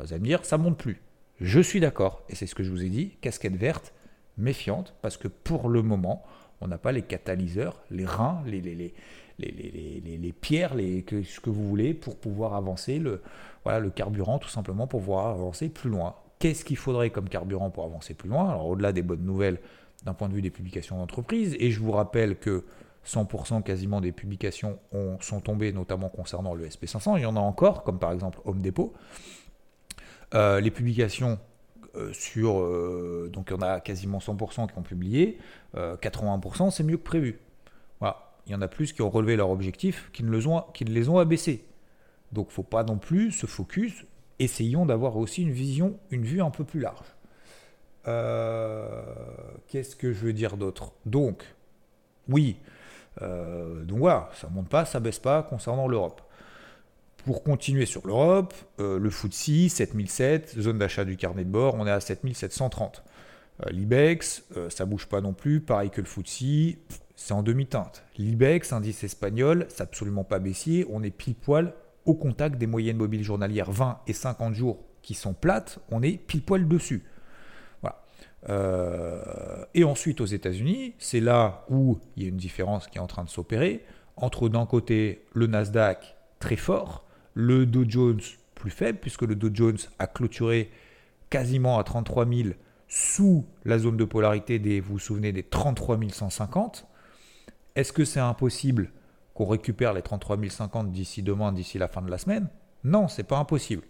Vous 0.00 0.12
allez 0.12 0.20
me 0.20 0.26
dire, 0.26 0.44
ça 0.44 0.58
monte 0.58 0.78
plus. 0.78 1.00
Je 1.40 1.60
suis 1.60 1.80
d'accord. 1.80 2.22
Et 2.28 2.34
c'est 2.34 2.46
ce 2.46 2.54
que 2.54 2.62
je 2.62 2.70
vous 2.70 2.82
ai 2.84 2.88
dit. 2.88 3.16
Casquette 3.20 3.56
verte, 3.56 3.92
méfiante, 4.36 4.94
parce 5.02 5.16
que 5.16 5.28
pour 5.28 5.68
le 5.68 5.82
moment, 5.82 6.24
on 6.64 6.68
n'a 6.68 6.78
pas 6.78 6.92
les 6.92 7.02
catalyseurs, 7.02 7.78
les 7.90 8.06
reins, 8.06 8.42
les, 8.46 8.60
les, 8.60 8.94
les, 9.38 10.32
pierres, 10.32 10.72
ce 10.74 11.40
que 11.40 11.50
vous 11.50 11.68
voulez 11.68 11.92
pour 11.92 12.16
pouvoir 12.16 12.54
avancer, 12.54 12.98
le, 12.98 13.20
voilà, 13.64 13.80
le 13.80 13.90
carburant 13.90 14.38
tout 14.38 14.48
simplement 14.48 14.86
pour 14.86 15.00
pouvoir 15.00 15.26
avancer 15.26 15.68
plus 15.68 15.90
loin. 15.90 16.14
Qu'est-ce 16.38 16.64
qu'il 16.64 16.78
faudrait 16.78 17.10
comme 17.10 17.28
carburant 17.28 17.68
pour 17.70 17.84
avancer 17.84 18.14
plus 18.14 18.30
loin? 18.30 18.48
Alors 18.48 18.66
au-delà 18.66 18.92
des 18.92 19.02
bonnes 19.02 19.24
nouvelles 19.24 19.58
d'un 20.04 20.14
point 20.14 20.28
de 20.28 20.34
vue 20.34 20.42
des 20.42 20.50
publications 20.50 20.98
d'entreprise, 20.98 21.54
et 21.60 21.70
je 21.70 21.80
vous 21.80 21.92
rappelle 21.92 22.36
que 22.36 22.64
100% 23.06 23.62
quasiment 23.62 24.00
des 24.00 24.12
publications 24.12 24.78
ont, 24.92 25.18
sont 25.20 25.40
tombées, 25.40 25.72
notamment 25.72 26.08
concernant 26.08 26.54
le 26.54 26.66
SP500. 26.66 27.18
Il 27.18 27.22
y 27.22 27.26
en 27.26 27.36
a 27.36 27.40
encore, 27.40 27.82
comme 27.82 27.98
par 27.98 28.12
exemple 28.12 28.38
Home 28.46 28.62
Depot. 28.62 28.94
Euh, 30.34 30.60
les 30.60 30.70
publications 30.70 31.38
sur. 32.12 32.60
Euh, 32.60 33.30
donc, 33.32 33.48
il 33.50 33.54
y 33.54 33.56
en 33.56 33.62
a 33.62 33.80
quasiment 33.80 34.18
100% 34.18 34.70
qui 34.70 34.78
ont 34.78 34.82
publié. 34.82 35.38
80%, 35.74 36.66
euh, 36.66 36.70
c'est 36.70 36.84
mieux 36.84 36.96
que 36.96 37.02
prévu. 37.02 37.38
Voilà. 38.00 38.32
Il 38.46 38.52
y 38.52 38.54
en 38.54 38.62
a 38.62 38.68
plus 38.68 38.92
qui 38.92 39.02
ont 39.02 39.10
relevé 39.10 39.36
leur 39.36 39.50
objectif, 39.50 40.10
qui 40.12 40.22
ne, 40.22 40.30
les 40.30 40.46
ont, 40.46 40.62
qui 40.74 40.84
ne 40.84 40.90
les 40.90 41.08
ont 41.08 41.18
abaissés. 41.18 41.64
Donc, 42.32 42.50
faut 42.50 42.62
pas 42.62 42.84
non 42.84 42.98
plus 42.98 43.32
se 43.32 43.46
focus. 43.46 44.04
Essayons 44.38 44.86
d'avoir 44.86 45.16
aussi 45.16 45.42
une 45.42 45.52
vision, 45.52 45.98
une 46.10 46.24
vue 46.24 46.42
un 46.42 46.50
peu 46.50 46.64
plus 46.64 46.80
large. 46.80 47.06
Qu'est-ce 49.68 49.96
que 49.96 50.12
je 50.12 50.26
veux 50.26 50.32
dire 50.32 50.56
d'autre? 50.56 50.92
Donc, 51.06 51.44
oui. 52.28 52.56
donc 53.20 53.98
voilà, 53.98 54.28
ça 54.34 54.48
monte 54.48 54.68
pas, 54.68 54.84
ça 54.84 55.00
baisse 55.00 55.20
pas 55.20 55.42
concernant 55.42 55.88
l'Europe. 55.88 56.20
Pour 57.24 57.42
continuer 57.42 57.86
sur 57.86 58.06
l'Europe, 58.06 58.54
euh, 58.80 58.98
le 58.98 59.10
FTSE 59.10 59.68
7007, 59.68 60.60
zone 60.60 60.78
d'achat 60.78 61.04
du 61.04 61.16
carnet 61.16 61.44
de 61.44 61.50
bord, 61.50 61.74
on 61.74 61.86
est 61.86 61.90
à 61.90 62.00
7730. 62.00 63.02
Euh, 63.64 63.70
L'IBEX, 63.70 64.44
euh, 64.56 64.68
ça 64.68 64.84
bouge 64.84 65.06
pas 65.06 65.20
non 65.20 65.32
plus, 65.32 65.60
pareil 65.60 65.90
que 65.90 66.02
le 66.02 66.06
FTSE, 66.06 66.76
c'est 67.16 67.32
en 67.32 67.42
demi-teinte. 67.42 68.04
L'IBEX, 68.18 68.72
indice 68.72 69.04
espagnol, 69.04 69.66
c'est 69.70 69.82
absolument 69.82 70.24
pas 70.24 70.38
baissier, 70.38 70.86
on 70.90 71.02
est 71.02 71.10
pile 71.10 71.34
poil 71.34 71.72
au 72.04 72.14
contact 72.14 72.58
des 72.58 72.66
moyennes 72.66 72.98
mobiles 72.98 73.24
journalières 73.24 73.70
20 73.70 74.00
et 74.06 74.12
50 74.12 74.54
jours 74.54 74.84
qui 75.00 75.14
sont 75.14 75.32
plates, 75.32 75.78
on 75.90 76.02
est 76.02 76.18
pile 76.18 76.42
poil 76.42 76.68
dessus. 76.68 77.04
Voilà. 77.80 79.68
et 79.74 79.84
ensuite 79.84 80.20
aux 80.20 80.26
États-Unis, 80.26 80.94
c'est 80.98 81.20
là 81.20 81.64
où 81.70 81.98
il 82.16 82.22
y 82.22 82.26
a 82.26 82.28
une 82.28 82.36
différence 82.36 82.86
qui 82.86 82.98
est 82.98 83.00
en 83.00 83.06
train 83.06 83.24
de 83.24 83.30
s'opérer 83.30 83.84
entre 84.16 84.48
d'un 84.48 84.66
côté 84.66 85.24
le 85.32 85.46
Nasdaq 85.46 86.16
très 86.38 86.56
fort 86.56 87.04
le 87.34 87.66
Dow 87.66 87.84
Jones 87.86 88.20
plus 88.54 88.70
faible, 88.70 88.98
puisque 89.00 89.22
le 89.22 89.34
Dow 89.34 89.50
Jones 89.52 89.78
a 89.98 90.06
clôturé 90.06 90.70
quasiment 91.30 91.78
à 91.78 91.84
33 91.84 92.26
000 92.26 92.50
sous 92.88 93.44
la 93.64 93.78
zone 93.78 93.96
de 93.96 94.04
polarité 94.04 94.58
des, 94.58 94.80
vous 94.80 94.98
souvenez, 94.98 95.32
des 95.32 95.42
33 95.42 95.98
150. 96.10 96.86
Est-ce 97.74 97.92
que 97.92 98.04
c'est 98.04 98.20
impossible 98.20 98.90
qu'on 99.34 99.46
récupère 99.46 99.92
les 99.92 100.02
33 100.02 100.38
150 100.48 100.92
d'ici 100.92 101.22
demain, 101.22 101.52
d'ici 101.52 101.78
la 101.78 101.88
fin 101.88 102.02
de 102.02 102.10
la 102.10 102.18
semaine? 102.18 102.48
Non, 102.84 103.08
c'est 103.08 103.24
pas 103.24 103.38
impossible. 103.38 103.82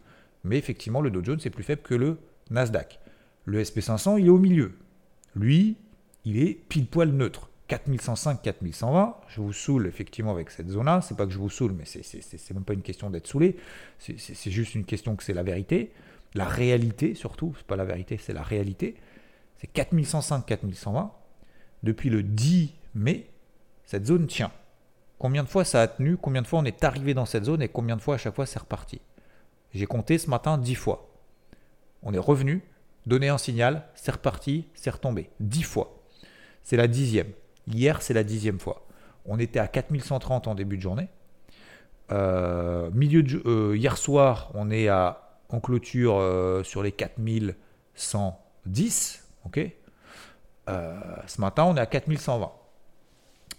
Mais 0.42 0.56
effectivement, 0.56 1.00
le 1.00 1.10
Dow 1.10 1.22
Jones 1.22 1.40
est 1.44 1.50
plus 1.50 1.64
faible 1.64 1.82
que 1.82 1.94
le 1.94 2.18
Nasdaq. 2.50 2.98
Le 3.44 3.62
SP500, 3.62 4.18
il 4.18 4.26
est 4.26 4.30
au 4.30 4.38
milieu. 4.38 4.78
Lui, 5.34 5.76
il 6.24 6.38
est 6.38 6.54
pile 6.54 6.86
poil 6.86 7.10
neutre. 7.10 7.50
4105, 7.68 8.42
4120, 8.42 9.16
je 9.28 9.40
vous 9.40 9.52
saoule 9.52 9.86
effectivement 9.86 10.32
avec 10.32 10.50
cette 10.50 10.68
zone-là. 10.68 11.00
C'est 11.00 11.16
pas 11.16 11.24
que 11.24 11.32
je 11.32 11.38
vous 11.38 11.48
saoule, 11.48 11.72
mais 11.72 11.84
c'est 11.86 12.50
même 12.52 12.64
pas 12.64 12.74
une 12.74 12.82
question 12.82 13.08
d'être 13.08 13.26
saoulé. 13.26 13.56
C'est 13.98 14.50
juste 14.50 14.74
une 14.74 14.84
question 14.84 15.16
que 15.16 15.22
c'est 15.22 15.32
la 15.32 15.42
vérité. 15.42 15.92
La 16.34 16.44
réalité 16.44 17.14
surtout, 17.14 17.54
c'est 17.56 17.66
pas 17.66 17.76
la 17.76 17.84
vérité, 17.84 18.18
c'est 18.18 18.32
la 18.32 18.42
réalité. 18.42 18.96
C'est 19.58 19.68
4105, 19.68 20.44
4120. 20.44 21.12
Depuis 21.82 22.10
le 22.10 22.22
10 22.22 22.74
mai, 22.94 23.30
cette 23.84 24.06
zone 24.06 24.26
tient. 24.26 24.52
Combien 25.18 25.42
de 25.42 25.48
fois 25.48 25.64
ça 25.64 25.80
a 25.80 25.88
tenu 25.88 26.16
Combien 26.16 26.42
de 26.42 26.46
fois 26.46 26.58
on 26.58 26.64
est 26.64 26.84
arrivé 26.84 27.14
dans 27.14 27.24
cette 27.24 27.44
zone 27.44 27.62
Et 27.62 27.68
combien 27.68 27.96
de 27.96 28.02
fois 28.02 28.16
à 28.16 28.18
chaque 28.18 28.34
fois 28.34 28.46
c'est 28.46 28.58
reparti 28.58 29.00
J'ai 29.72 29.86
compté 29.86 30.18
ce 30.18 30.28
matin 30.28 30.58
10 30.58 30.74
fois. 30.74 31.10
On 32.02 32.12
est 32.12 32.18
revenu, 32.18 32.62
donné 33.06 33.28
un 33.28 33.38
signal, 33.38 33.86
c'est 33.94 34.12
reparti, 34.12 34.66
c'est 34.74 34.90
retombé. 34.90 35.30
10 35.40 35.62
fois. 35.62 36.02
C'est 36.62 36.76
la 36.76 36.88
dixième. 36.88 37.32
Hier, 37.66 38.02
c'est 38.02 38.14
la 38.14 38.24
dixième 38.24 38.58
fois. 38.58 38.84
On 39.26 39.38
était 39.38 39.58
à 39.58 39.68
4130 39.68 40.48
en 40.48 40.54
début 40.54 40.76
de 40.76 40.82
journée. 40.82 41.08
Euh, 42.12 42.90
euh, 43.46 43.76
hier 43.76 43.96
soir, 43.96 44.50
on 44.54 44.70
est 44.70 44.88
à, 44.88 45.38
en 45.48 45.60
clôture 45.60 46.18
euh, 46.18 46.62
sur 46.62 46.82
les 46.82 46.92
4110. 46.92 49.26
Ok? 49.46 49.60
Ce 50.66 51.40
matin, 51.40 51.64
on 51.64 51.76
est 51.76 51.80
à 51.80 51.86
4120. 51.86 52.52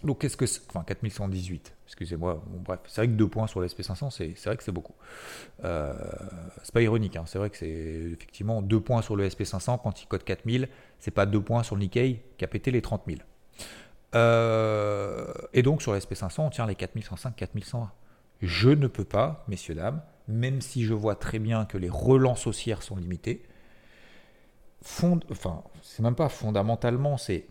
Donc, 0.03 0.21
qu'est-ce 0.21 0.37
que 0.37 0.45
c'est 0.45 0.61
Enfin, 0.69 0.83
4118, 0.85 1.73
excusez-moi. 1.87 2.43
bref, 2.63 2.79
c'est 2.85 3.01
vrai 3.01 3.07
que 3.07 3.13
deux 3.13 3.27
points 3.27 3.47
sur 3.47 3.61
l'SP500, 3.61 4.11
c'est, 4.11 4.35
vrai 4.45 4.57
que 4.57 4.63
c'est 4.63 4.71
beaucoup. 4.71 4.93
c'est 5.63 6.73
pas 6.73 6.81
ironique, 6.81 7.15
hein. 7.15 7.23
c'est 7.25 7.39
vrai 7.39 7.49
que 7.49 7.57
c'est 7.57 7.67
effectivement 7.67 8.61
deux 8.61 8.79
points 8.79 9.01
sur 9.01 9.15
le 9.15 9.27
SP500 9.27 9.79
quand 9.81 10.03
il 10.03 10.07
code 10.07 10.23
4000, 10.23 10.69
c'est 10.99 11.11
pas 11.11 11.25
deux 11.25 11.41
points 11.41 11.63
sur 11.63 11.75
le 11.75 11.81
Nikkei 11.81 12.21
qui 12.37 12.45
a 12.45 12.47
pété 12.47 12.69
les 12.69 12.83
30 12.83 13.03
000. 13.07 13.19
Euh, 14.15 15.25
et 15.53 15.61
donc 15.61 15.81
sur 15.81 15.93
sp 15.99 16.15
500 16.15 16.45
on 16.45 16.49
tient 16.49 16.65
les 16.65 16.75
4105, 16.75 17.35
4120. 17.35 17.91
Je 18.41 18.69
ne 18.69 18.87
peux 18.87 19.03
pas, 19.05 19.43
messieurs, 19.47 19.75
dames, 19.75 20.01
même 20.27 20.61
si 20.61 20.83
je 20.83 20.93
vois 20.93 21.15
très 21.15 21.39
bien 21.39 21.65
que 21.65 21.77
les 21.77 21.89
relances 21.89 22.47
haussières 22.47 22.83
sont 22.83 22.95
limitées, 22.95 23.43
fond, 24.81 25.19
enfin, 25.31 25.63
c'est 25.81 26.03
même 26.03 26.15
pas 26.15 26.29
fondamentalement, 26.29 27.17
c'est 27.17 27.47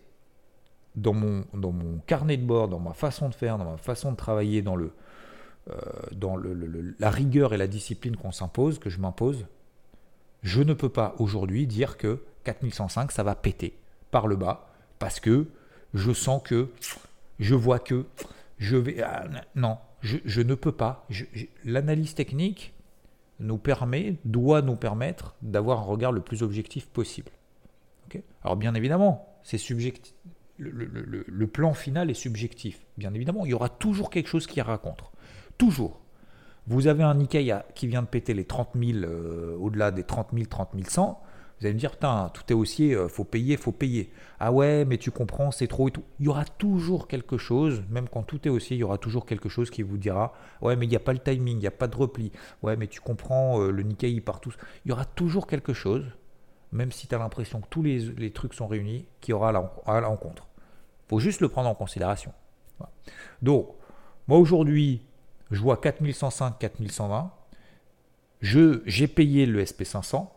dans 0.95 1.13
mon, 1.13 1.45
dans 1.53 1.71
mon 1.71 1.99
carnet 2.07 2.37
de 2.37 2.45
bord, 2.45 2.67
dans 2.67 2.79
ma 2.79 2.93
façon 2.93 3.29
de 3.29 3.35
faire, 3.35 3.57
dans 3.57 3.69
ma 3.69 3.77
façon 3.77 4.11
de 4.11 4.17
travailler, 4.17 4.61
dans, 4.61 4.75
le, 4.75 4.93
euh, 5.69 5.75
dans 6.13 6.35
le, 6.35 6.95
la 6.97 7.09
rigueur 7.09 7.53
et 7.53 7.57
la 7.57 7.67
discipline 7.67 8.15
qu'on 8.15 8.31
s'impose, 8.31 8.79
que 8.79 8.89
je 8.89 8.99
m'impose, 8.99 9.45
je 10.43 10.61
ne 10.61 10.73
peux 10.73 10.89
pas 10.89 11.15
aujourd'hui 11.17 11.67
dire 11.67 11.97
que 11.97 12.23
4105, 12.45 13.11
ça 13.11 13.23
va 13.23 13.35
péter 13.35 13.77
par 14.11 14.27
le 14.27 14.35
bas, 14.35 14.69
parce 14.99 15.19
que 15.19 15.47
je 15.95 16.11
sens 16.11 16.41
que, 16.43 16.69
je 17.39 17.55
vois 17.55 17.79
que, 17.79 18.05
je 18.57 18.77
vais... 18.77 19.01
Ah, 19.01 19.25
non, 19.55 19.77
je, 20.01 20.41
ne 20.41 20.55
peux 20.55 20.71
pas. 20.71 21.07
L'analyse 21.63 22.13
technique 22.13 22.73
nous 23.39 23.57
permet, 23.57 24.17
doit 24.23 24.61
nous 24.61 24.75
permettre 24.75 25.35
d'avoir 25.41 25.79
un 25.79 25.83
regard 25.83 26.11
le 26.11 26.21
plus 26.21 26.43
objectif 26.43 26.87
possible. 26.87 27.31
Alors 28.43 28.55
bien 28.55 28.75
évidemment, 28.75 29.27
c'est 29.43 29.57
subjectif. 29.57 30.13
Le, 30.57 31.47
plan 31.47 31.73
final 31.73 32.09
est 32.09 32.15
subjectif. 32.15 32.79
Bien 32.97 33.13
évidemment, 33.13 33.45
il 33.45 33.49
y 33.49 33.53
aura 33.53 33.69
toujours 33.69 34.09
quelque 34.09 34.29
chose 34.29 34.47
qui 34.47 34.61
raconte. 34.61 35.03
Toujours. 35.57 35.99
Vous 36.67 36.87
avez 36.87 37.03
un 37.03 37.15
Nikkei 37.15 37.53
qui 37.75 37.87
vient 37.87 38.01
de 38.01 38.07
péter 38.07 38.33
les 38.33 38.45
30 38.45 38.69
000, 38.75 38.99
euh, 38.99 39.57
au-delà 39.59 39.91
des 39.91 40.03
30 40.03 40.29
000, 40.33 40.45
30 40.45 40.69
100. 40.87 41.21
Vous 41.65 41.69
allez 41.69 41.73
me 41.73 41.79
dire, 41.79 41.93
putain, 41.93 42.29
tout 42.31 42.43
est 42.49 42.53
haussier, 42.53 42.93
euh, 42.93 43.07
faut 43.07 43.23
payer, 43.23 43.57
faut 43.57 43.71
payer. 43.71 44.11
Ah 44.39 44.51
ouais, 44.51 44.85
mais 44.85 44.99
tu 44.99 45.09
comprends, 45.09 45.49
c'est 45.49 45.65
trop 45.65 45.87
et 45.87 45.91
tout. 45.91 46.03
Il 46.19 46.27
y 46.27 46.29
aura 46.29 46.45
toujours 46.45 47.07
quelque 47.07 47.39
chose, 47.39 47.83
même 47.89 48.07
quand 48.07 48.21
tout 48.21 48.47
est 48.47 48.51
haussier, 48.51 48.77
il 48.77 48.81
y 48.81 48.83
aura 48.83 48.99
toujours 48.99 49.25
quelque 49.25 49.49
chose 49.49 49.71
qui 49.71 49.81
vous 49.81 49.97
dira, 49.97 50.35
ouais, 50.61 50.75
mais 50.75 50.85
il 50.85 50.89
n'y 50.89 50.95
a 50.95 50.99
pas 50.99 51.11
le 51.11 51.17
timing, 51.17 51.57
il 51.57 51.61
n'y 51.61 51.65
a 51.65 51.71
pas 51.71 51.87
de 51.87 51.95
repli. 51.95 52.31
Ouais, 52.61 52.75
mais 52.75 52.85
tu 52.85 53.01
comprends, 53.01 53.59
euh, 53.63 53.71
le 53.71 53.81
Nikkei 53.81 54.21
part 54.21 54.41
tous. 54.41 54.55
Il 54.85 54.89
y 54.89 54.91
aura 54.91 55.05
toujours 55.05 55.47
quelque 55.47 55.73
chose, 55.73 56.05
même 56.71 56.91
si 56.91 57.07
tu 57.07 57.15
as 57.15 57.17
l'impression 57.17 57.61
que 57.61 57.67
tous 57.71 57.81
les, 57.81 58.29
trucs 58.29 58.53
sont 58.53 58.67
réunis, 58.67 59.07
qui 59.19 59.33
aura 59.33 59.49
à 59.49 60.01
l'encontre. 60.01 60.47
Il 61.07 61.09
faut 61.09 61.19
juste 61.19 61.41
le 61.41 61.49
prendre 61.49 61.67
en 61.67 61.73
considération. 61.73 62.31
Donc, 63.41 63.69
moi 64.27 64.37
aujourd'hui, 64.37 65.01
je 65.49 65.61
vois 65.61 65.77
4105, 65.77 66.59
4120. 66.59 67.31
J'ai 68.43 69.07
payé 69.07 69.47
le 69.47 69.63
SP500 69.63 70.27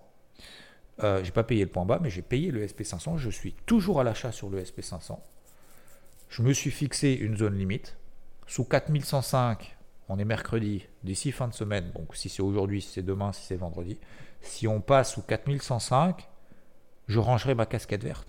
euh, 1.03 1.23
j'ai 1.23 1.31
pas 1.31 1.45
payé 1.45 1.65
le 1.65 1.71
point 1.71 1.85
bas, 1.85 1.99
mais 2.03 2.11
j'ai 2.11 2.23
payé 2.23 2.51
le 2.51 2.67
SP500. 2.67 3.19
Je 3.19 3.31
suis 3.31 3.53
toujours 3.67 4.01
à 4.01 4.05
l'achat 4.05 4.33
sur 4.33 4.51
le 4.51 4.63
SP500. 4.63 5.19
Je 6.29 6.43
me 6.43 6.53
suis 6.53 6.71
fixé 6.71 7.13
une 7.13 7.37
zone 7.37 7.57
limite. 7.57 7.97
Sous 8.47 8.65
4105, 8.65 9.77
on 10.09 10.19
est 10.19 10.25
mercredi, 10.25 10.87
d'ici 11.05 11.33
fin 11.33 11.49
de 11.49 11.55
semaine. 11.55 11.93
Donc 11.95 12.17
si 12.17 12.29
c'est 12.29 12.43
aujourd'hui, 12.43 12.83
si 12.83 12.89
c'est 12.89 13.03
demain, 13.03 13.33
si 13.33 13.43
c'est 13.43 13.57
vendredi. 13.57 13.99
Si 14.41 14.67
on 14.67 14.81
passe 14.81 15.15
sous 15.15 15.23
4105, 15.23 16.29
je 17.09 17.19
rangerai 17.19 17.55
ma 17.55 17.67
casquette 17.67 18.03
verte. 18.03 18.29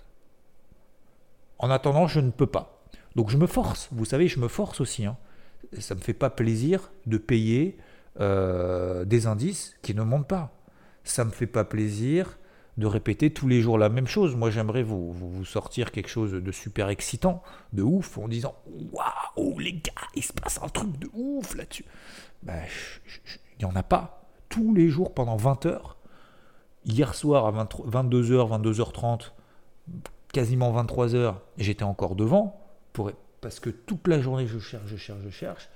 En 1.58 1.70
attendant, 1.70 2.06
je 2.06 2.20
ne 2.20 2.30
peux 2.30 2.46
pas. 2.46 2.82
Donc 3.16 3.30
je 3.30 3.36
me 3.36 3.46
force. 3.46 3.88
Vous 3.92 4.04
savez, 4.04 4.28
je 4.28 4.40
me 4.40 4.48
force 4.48 4.80
aussi. 4.80 5.06
Hein. 5.06 5.16
Ça 5.78 5.94
me 5.94 6.00
fait 6.00 6.14
pas 6.14 6.30
plaisir 6.30 6.90
de 7.06 7.18
payer 7.18 7.76
euh, 8.20 9.04
des 9.04 9.26
indices 9.26 9.76
qui 9.82 9.94
ne 9.94 10.02
montent 10.02 10.28
pas. 10.28 10.52
Ça 11.04 11.24
me 11.24 11.30
fait 11.30 11.46
pas 11.46 11.64
plaisir 11.64 12.38
de 12.80 12.86
répéter 12.86 13.30
tous 13.30 13.46
les 13.46 13.60
jours 13.60 13.78
la 13.78 13.90
même 13.90 14.06
chose. 14.06 14.34
Moi, 14.34 14.50
j'aimerais 14.50 14.82
vous, 14.82 15.12
vous, 15.12 15.44
sortir 15.44 15.92
quelque 15.92 16.08
chose 16.08 16.32
de 16.32 16.52
super 16.52 16.88
excitant, 16.88 17.42
de 17.72 17.82
ouf, 17.82 18.18
en 18.18 18.26
disant 18.26 18.56
Waouh, 18.92 19.58
les 19.58 19.74
gars, 19.74 19.92
il 20.16 20.24
se 20.24 20.32
passe 20.32 20.58
un 20.62 20.68
truc 20.68 20.98
de 20.98 21.08
ouf 21.12 21.54
là-dessus. 21.54 21.84
Ben, 22.42 22.62
il 23.58 23.64
n'y 23.66 23.70
en 23.70 23.76
a 23.76 23.82
pas. 23.82 24.24
Tous 24.48 24.74
les 24.74 24.88
jours 24.88 25.14
pendant 25.14 25.36
20 25.36 25.66
heures. 25.66 25.98
Hier 26.86 27.14
soir 27.14 27.46
à 27.46 27.52
22h, 27.52 28.62
22h30, 28.62 29.32
quasiment 30.32 30.72
23h, 30.82 31.34
j'étais 31.58 31.84
encore 31.84 32.16
devant, 32.16 32.58
parce 33.42 33.60
que 33.60 33.68
toute 33.68 34.08
la 34.08 34.18
journée 34.20 34.46
je 34.46 34.58
cherche, 34.58 34.86
je 34.86 34.96
cherche, 34.96 35.20
je 35.22 35.28
cherche. 35.28 35.68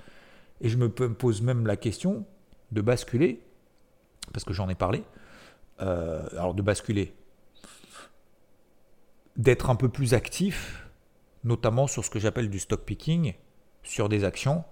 Et 0.62 0.70
je 0.70 0.78
me 0.78 0.88
pose 0.88 1.42
même 1.42 1.66
la 1.66 1.76
question 1.76 2.24
de 2.72 2.80
basculer, 2.80 3.42
parce 4.32 4.44
que 4.44 4.54
j'en 4.54 4.70
ai 4.70 4.74
parlé, 4.74 5.04
euh, 5.80 6.26
alors 6.32 6.54
de 6.54 6.62
basculer, 6.62 7.14
d'être 9.36 9.70
un 9.70 9.76
peu 9.76 9.88
plus 9.88 10.14
actif, 10.14 10.88
notamment 11.42 11.86
sur 11.86 12.04
ce 12.04 12.10
que 12.10 12.18
j'appelle 12.18 12.50
du 12.50 12.58
stock 12.58 12.82
picking, 12.82 13.34
sur 13.82 14.08
des 14.08 14.24
actions 14.24 14.64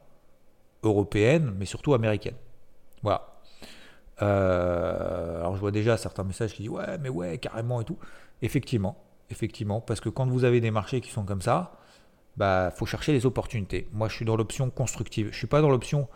européennes, 0.82 1.54
mais 1.58 1.66
surtout 1.66 1.94
américaines. 1.94 2.36
Voilà. 3.02 3.40
Euh, 4.20 5.40
alors 5.40 5.54
je 5.54 5.60
vois 5.60 5.70
déjà 5.70 5.96
certains 5.96 6.24
messages 6.24 6.52
qui 6.52 6.62
disent 6.62 6.70
ouais, 6.70 6.98
mais 6.98 7.08
ouais, 7.08 7.38
carrément 7.38 7.80
et 7.80 7.84
tout. 7.84 7.98
Effectivement, 8.40 8.96
effectivement, 9.30 9.80
parce 9.80 10.00
que 10.00 10.08
quand 10.08 10.26
vous 10.26 10.44
avez 10.44 10.60
des 10.60 10.70
marchés 10.70 11.00
qui 11.00 11.10
sont 11.10 11.24
comme 11.24 11.42
ça, 11.42 11.72
bah 12.36 12.70
faut 12.70 12.86
chercher 12.86 13.12
les 13.12 13.26
opportunités. 13.26 13.88
Moi, 13.92 14.08
je 14.08 14.14
suis 14.14 14.24
dans 14.24 14.36
l'option 14.36 14.70
constructive. 14.70 15.28
Je 15.32 15.36
suis 15.36 15.46
pas 15.46 15.60
dans 15.60 15.68
l'option 15.68 16.08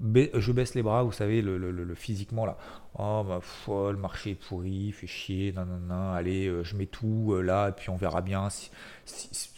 je 0.00 0.52
baisse 0.52 0.74
les 0.74 0.82
bras, 0.82 1.02
vous 1.02 1.12
savez, 1.12 1.42
le, 1.42 1.94
physiquement 1.94 2.46
là. 2.46 2.56
Oh, 2.98 3.24
ma 3.26 3.40
foi, 3.40 3.92
le 3.92 3.98
marché 3.98 4.30
est 4.30 4.34
pourri, 4.34 4.92
fait 4.92 5.06
chier, 5.06 5.52
nan, 5.52 5.90
allez, 5.90 6.46
euh, 6.46 6.64
je 6.64 6.76
mets 6.76 6.86
tout 6.86 7.32
euh, 7.32 7.42
là, 7.42 7.68
et 7.68 7.72
puis 7.72 7.90
on 7.90 7.96
verra 7.96 8.22
bien 8.22 8.48
si, 8.48 8.70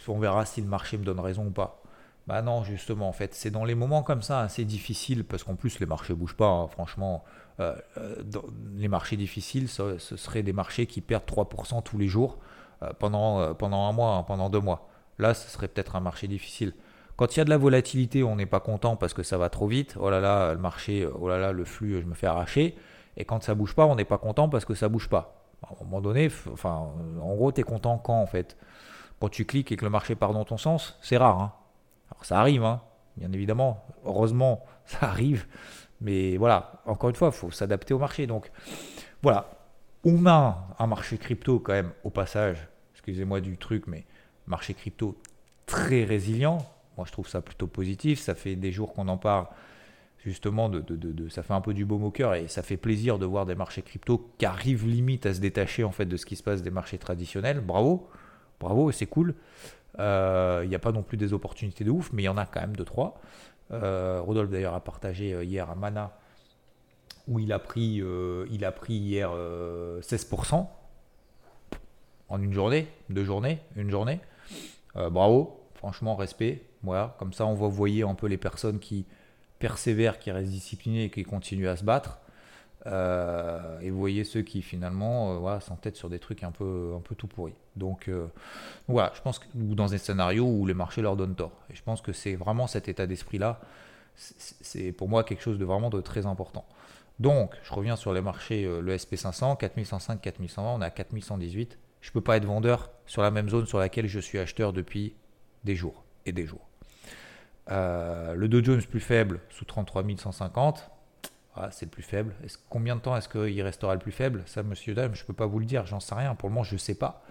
on 0.09 0.19
verra 0.19 0.45
si 0.45 0.61
le 0.61 0.67
marché 0.67 0.99
me 0.99 1.05
donne 1.05 1.21
raison 1.21 1.47
ou 1.47 1.51
pas. 1.51 1.83
Bah 2.27 2.43
non, 2.43 2.63
justement, 2.63 3.09
en 3.09 3.13
fait, 3.13 3.35
c'est 3.35 3.51
dans 3.51 3.65
les 3.65 3.75
moments 3.75 4.03
comme 4.03 4.23
ça 4.23 4.41
assez 4.41 4.65
difficiles, 4.65 5.25
parce 5.25 5.45
qu'en 5.45 5.55
plus 5.55 5.81
les 5.81 5.87
marchés 5.87 6.15
bougent 6.15 6.37
pas, 6.37 6.51
hein, 6.51 6.69
franchement. 6.69 7.25
Euh, 7.61 7.75
euh, 7.97 8.23
les 8.77 8.87
marchés 8.87 9.17
difficiles, 9.17 9.69
ce, 9.69 9.99
ce, 9.99 10.17
seraient 10.17 10.45
des 10.45 10.53
marchés 10.53 10.87
qui 10.87 11.01
perdent 11.01 11.25
3% 11.25 11.83
tous 11.83 11.99
les 11.99 12.07
jours 12.07 12.39
pendant, 13.01 13.55
pendant 13.55 13.89
un 13.89 13.93
mois, 13.93 14.15
hein, 14.15 14.23
pendant 14.23 14.51
deux 14.51 14.61
mois. 14.61 14.89
Là, 15.19 15.35
ce 15.35 15.49
serait 15.51 15.67
peut-être 15.67 15.97
un 15.97 16.01
marché 16.01 16.29
difficile. 16.29 16.75
Quand 17.19 17.35
il 17.35 17.41
y 17.41 17.43
a 17.43 17.45
de 17.45 17.51
la 17.51 17.59
volatilité, 17.59 18.23
on 18.23 18.37
n'est 18.37 18.47
pas 18.47 18.61
content 18.61 18.95
parce 18.95 19.13
que 19.13 19.25
ça 19.25 19.39
va 19.39 19.51
trop 19.51 19.67
vite. 19.67 19.97
Oh 19.99 20.09
là 20.09 20.21
là, 20.21 20.55
le 20.55 20.61
marché, 20.61 21.05
oh 21.05 21.29
là 21.29 21.37
là, 21.37 21.51
le 21.51 21.65
flux, 21.65 22.01
je 22.01 22.07
me 22.07 22.15
fais 22.15 22.29
arracher. 22.29 22.77
Et 23.17 23.25
quand 23.25 23.43
ça 23.43 23.57
bouge 23.57 23.75
pas, 23.75 23.87
on 23.87 23.97
n'est 23.97 24.05
pas 24.05 24.19
content 24.19 24.49
parce 24.49 24.65
que 24.65 24.75
ça 24.75 24.89
bouge 24.89 25.09
pas. 25.09 25.45
À 25.65 25.73
un 25.73 25.85
moment 25.85 26.01
donné, 26.01 26.31
enfin, 26.53 26.93
en 27.21 27.35
gros, 27.35 27.51
tu 27.51 27.61
es 27.61 27.65
content 27.65 27.99
quand 27.99 28.21
en 28.23 28.27
fait? 28.27 28.57
Quand 29.19 29.29
tu 29.29 29.45
cliques 29.45 29.73
et 29.73 29.77
que 29.77 29.85
le 29.85 29.91
marché 29.91 30.15
part 30.15 30.33
dans 30.33 30.45
ton 30.45 30.59
sens, 30.59 30.97
c'est 31.03 31.17
rare. 31.17 31.41
Hein. 31.41 31.53
Alors 32.13 32.25
ça 32.25 32.39
arrive, 32.39 32.63
hein, 32.63 32.83
bien 33.17 33.33
évidemment. 33.33 33.85
Heureusement, 34.05 34.65
ça 34.87 35.07
arrive. 35.07 35.49
Mais 36.01 36.37
voilà, 36.37 36.81
encore 36.87 37.11
une 37.11 37.17
fois, 37.17 37.31
il 37.35 37.37
faut 37.37 37.51
s'adapter 37.51 37.95
au 37.95 37.99
marché. 37.99 38.29
Donc 38.29 38.53
voilà, 39.25 39.51
on 40.05 40.25
a 40.27 40.69
un 40.79 40.87
marché 40.87 41.19
crypto 41.19 41.59
quand 41.59 41.73
même, 41.73 41.91
au 42.05 42.11
passage, 42.11 42.69
excusez-moi 42.95 43.41
du 43.41 43.59
truc, 43.59 43.89
mais 43.89 44.07
marché 44.47 44.73
crypto 44.73 45.21
très 45.67 46.05
résilient. 46.05 46.59
Moi, 46.99 47.07
je 47.07 47.13
trouve 47.13 47.29
ça 47.29 47.41
plutôt 47.41 47.69
positif. 47.69 48.19
Ça 48.19 48.35
fait 48.35 48.57
des 48.57 48.73
jours 48.73 48.93
qu'on 48.93 49.07
en 49.07 49.17
parle, 49.19 49.47
justement, 50.19 50.69
de, 50.69 51.29
ça 51.29 51.45
fait 51.45 51.55
un 51.55 51.61
peu 51.61 51.73
du 51.73 51.85
baume 51.85 52.03
au 52.03 52.11
cœur 52.11 52.35
et 52.35 52.49
ça 52.49 52.63
fait 52.65 52.77
plaisir 52.77 53.21
de 53.21 53.25
voir 53.25 53.47
des 53.47 53.55
marchés 53.55 53.83
crypto 53.83 54.33
qui 54.37 54.45
arrivent 54.47 54.87
limite 54.87 55.25
à 55.25 55.33
se 55.33 55.41
détacher 55.41 55.85
en 55.85 55.93
fait 55.93 56.07
de 56.07 56.17
ce 56.17 56.27
qui 56.27 56.35
se 56.35 56.43
passe 56.43 56.61
des 56.61 56.71
marchés 56.71 56.99
traditionnels. 56.99 57.61
Bravo, 57.61 58.09
bravo, 58.59 58.91
c'est 58.91 59.07
cool. 59.07 59.37
Euh, 60.01 60.63
il 60.65 60.69
n'y 60.69 60.75
a 60.75 60.81
pas 60.81 60.91
non 60.91 61.05
plus 61.05 61.17
des 61.17 61.33
opportunités 61.33 61.85
de 61.85 61.91
ouf, 61.93 62.11
mais 62.13 62.23
il 62.23 62.27
y 62.27 62.29
en 62.29 62.37
a 62.37 62.47
quand 62.47 62.61
même 62.61 62.75
deux, 62.75 62.85
trois. 62.85 63.21
Euh, 63.71 64.21
Rodolphe 64.21 64.51
d'ailleurs 64.51 64.75
a 64.75 64.81
partagé 64.81 65.35
euh, 65.35 65.45
hier 65.45 65.71
à 65.71 65.77
Mana 65.77 66.19
où 67.29 67.39
il 67.39 67.53
a 67.53 67.59
pris, 67.59 68.03
il 68.51 68.65
a 68.65 68.73
pris 68.73 68.95
hier 68.95 69.31
16% 69.31 70.67
en 72.31 72.43
une 72.43 72.55
journée, 72.55 72.89
deux 73.11 73.25
journées, 73.25 73.59
une 73.77 73.91
journée. 73.91 74.19
bravo, 74.95 75.58
franchement, 75.79 76.17
respect. 76.17 76.63
Voilà, 76.83 77.17
comme 77.19 77.33
ça 77.33 77.47
on 77.47 77.55
va 77.55 77.69
voyer 77.69 78.03
un 78.03 78.15
peu 78.15 78.27
les 78.27 78.37
personnes 78.37 78.79
qui 78.79 79.07
persévèrent, 79.59 80.19
qui 80.19 80.31
restent 80.31 80.51
disciplinées 80.51 81.05
et 81.05 81.11
qui 81.11 81.25
continuent 81.25 81.69
à 81.69 81.77
se 81.77 81.85
battre. 81.85 82.21
Euh, 82.87 83.81
et 83.81 83.91
vous 83.91 83.99
voyez 83.99 84.25
ceux 84.25 84.43
qui 84.43 84.63
finalement 84.63 85.47
euh, 85.47 85.61
s'entêtent 85.61 85.97
sur 85.97 86.09
des 86.09 86.19
trucs 86.19 86.43
un 86.43 86.53
peu, 86.53 86.95
un 86.97 87.15
tout 87.15 87.27
pourris. 87.27 87.55
Donc 87.77 88.09
euh, 88.09 88.27
voilà, 88.87 89.13
je 89.15 89.21
pense 89.21 89.39
que 89.39 89.47
dans 89.55 89.87
des 89.87 89.99
scénarios 89.99 90.47
où 90.47 90.67
les 90.67 90.75
marchés 90.75 91.03
leur 91.03 91.17
donnent 91.17 91.35
tort. 91.35 91.65
Et 91.71 91.75
je 91.75 91.83
pense 91.83 92.01
que 92.01 92.13
c'est 92.13 92.35
vraiment 92.35 92.67
cet 92.67 92.89
état 92.89 93.07
d'esprit-là, 93.07 93.61
c'est 94.15 94.93
pour 94.93 95.09
moi 95.09 95.23
quelque 95.25 95.43
chose 95.43 95.59
de 95.59 95.65
vraiment 95.65 95.91
de 95.91 96.01
très 96.01 96.27
important. 96.27 96.65
Donc, 97.21 97.57
je 97.65 97.73
reviens 97.73 97.97
sur 97.97 98.13
les 98.13 98.21
marchés, 98.21 98.65
le 98.65 98.97
SP500, 98.97 99.57
4105, 99.57 100.21
4120, 100.21 100.75
on 100.75 100.83
est 100.83 100.85
à 100.85 100.91
4118. 100.91 101.79
Je 102.01 102.11
ne 102.11 102.13
peux 102.13 102.21
pas 102.21 102.37
être 102.37 102.45
vendeur 102.45 102.91
sur 103.07 103.23
la 103.23 103.33
même 103.33 103.49
zone 103.49 103.67
sur 103.67 103.79
laquelle 103.79 104.07
je 104.07 104.21
suis 104.21 104.39
acheteur 104.39 104.73
depuis 104.73 105.15
des 105.65 105.75
jours 105.75 106.05
et 106.27 106.33
des 106.33 106.47
jours. 106.47 106.69
le 107.69 108.47
Dow 108.47 108.63
Jones 108.63 108.83
plus 108.83 109.01
faible 109.01 109.41
sous 109.51 109.65
33 109.65 110.05
150, 110.17 110.91
ah, 111.61 111.71
c'est 111.73 111.87
le 111.87 111.91
plus 111.91 112.05
faible. 112.05 112.35
Combien 112.69 112.95
de 112.95 113.01
temps 113.01 113.17
est-ce 113.17 113.29
qu'il 113.29 113.63
restera 113.63 113.95
le 113.95 114.01
plus 114.01 114.13
faible? 114.13 114.45
Ça, 114.47 114.63
monsieur, 114.63 114.95
dame, 114.95 115.15
je 115.15 115.23
ne 115.23 115.27
peux 115.27 115.33
pas 115.33 115.47
vous 115.47 115.59
le 115.59 115.65
dire, 115.65 115.87
j'en 115.87 115.99
sais 115.99 116.15
rien. 116.15 116.37
Pour 116.37 116.49
le 116.49 116.55
moment, 116.55 116.65
je 116.65 116.75
ne 116.75 116.79
sais 116.79 116.95
pas. 116.95 117.25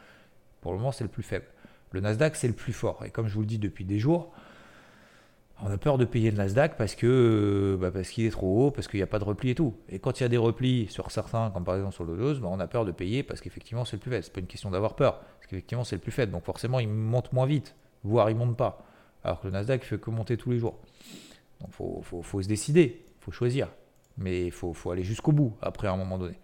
Pour 0.59 0.73
le 0.73 0.79
moment, 0.79 0.91
c'est 0.91 1.05
le 1.05 1.09
plus 1.09 1.23
faible. 1.23 1.45
Le 1.91 2.01
Nasdaq, 2.01 2.35
c'est 2.35 2.49
le 2.49 2.53
plus 2.53 2.73
fort. 2.73 3.05
Et 3.05 3.09
comme 3.09 3.27
je 3.27 3.33
vous 3.33 3.39
le 3.39 3.47
dis 3.47 3.57
depuis 3.57 3.85
des 3.85 3.99
jours, 3.99 4.33
on 5.61 5.71
a 5.71 5.77
peur 5.77 5.97
de 5.97 6.03
payer 6.05 6.29
le 6.29 6.37
Nasdaq 6.37 6.77
parce 6.77 6.93
que 6.93 7.77
bah, 7.79 7.89
parce 7.89 8.09
qu'il 8.09 8.25
est 8.25 8.31
trop 8.31 8.65
haut, 8.67 8.71
parce 8.71 8.87
qu'il 8.87 8.99
n'y 8.99 9.03
a 9.03 9.07
pas 9.07 9.19
de 9.19 9.23
repli 9.23 9.51
et 9.51 9.55
tout. 9.55 9.75
Et 9.89 9.99
quand 9.99 10.19
il 10.19 10.23
y 10.23 10.25
a 10.25 10.29
des 10.29 10.37
replis 10.37 10.87
sur 10.89 11.09
certains, 11.09 11.49
comme 11.51 11.63
par 11.63 11.75
exemple 11.75 11.95
sur 11.95 12.03
le 12.03 12.17
Jones, 12.17 12.39
bah, 12.41 12.49
on 12.51 12.59
a 12.59 12.67
peur 12.67 12.85
de 12.85 12.91
payer 12.91 13.23
parce 13.23 13.41
qu'effectivement 13.41 13.85
c'est 13.85 13.95
le 13.95 14.01
plus 14.01 14.11
faible. 14.11 14.23
C'est 14.23 14.33
pas 14.33 14.39
une 14.41 14.47
question 14.47 14.69
d'avoir 14.69 14.95
peur, 14.95 15.19
parce 15.19 15.47
qu'effectivement 15.47 15.83
c'est 15.83 15.95
le 15.95 16.01
plus 16.01 16.11
faible. 16.11 16.31
Donc 16.31 16.43
forcément 16.43 16.79
il 16.79 16.89
monte 16.89 17.33
moins 17.33 17.45
vite, 17.47 17.75
voire 18.07 18.29
il 18.29 18.35
monte 18.35 18.57
pas. 18.57 18.85
Alors 19.23 19.41
que 19.41 19.47
le 19.47 19.53
Nasdaq 19.53 19.83
fait 19.83 19.99
que 19.99 20.09
monter 20.09 20.37
tous 20.37 20.51
les 20.51 20.59
jours. 20.59 20.79
Donc 21.61 21.71
faut, 21.71 22.01
faut, 22.03 22.41
se 22.41 22.47
décider, 22.47 23.05
faut 23.19 23.31
choisir. 23.31 23.69
Mais 24.17 24.45
il 24.45 24.51
faut, 24.51 24.73
aller 24.91 25.03
jusqu'au 25.03 25.31
bout 25.31 25.55
après 25.61 25.87
à 25.87 25.91
un 25.91 25.97
moment 25.97 26.17
donné. 26.17 26.39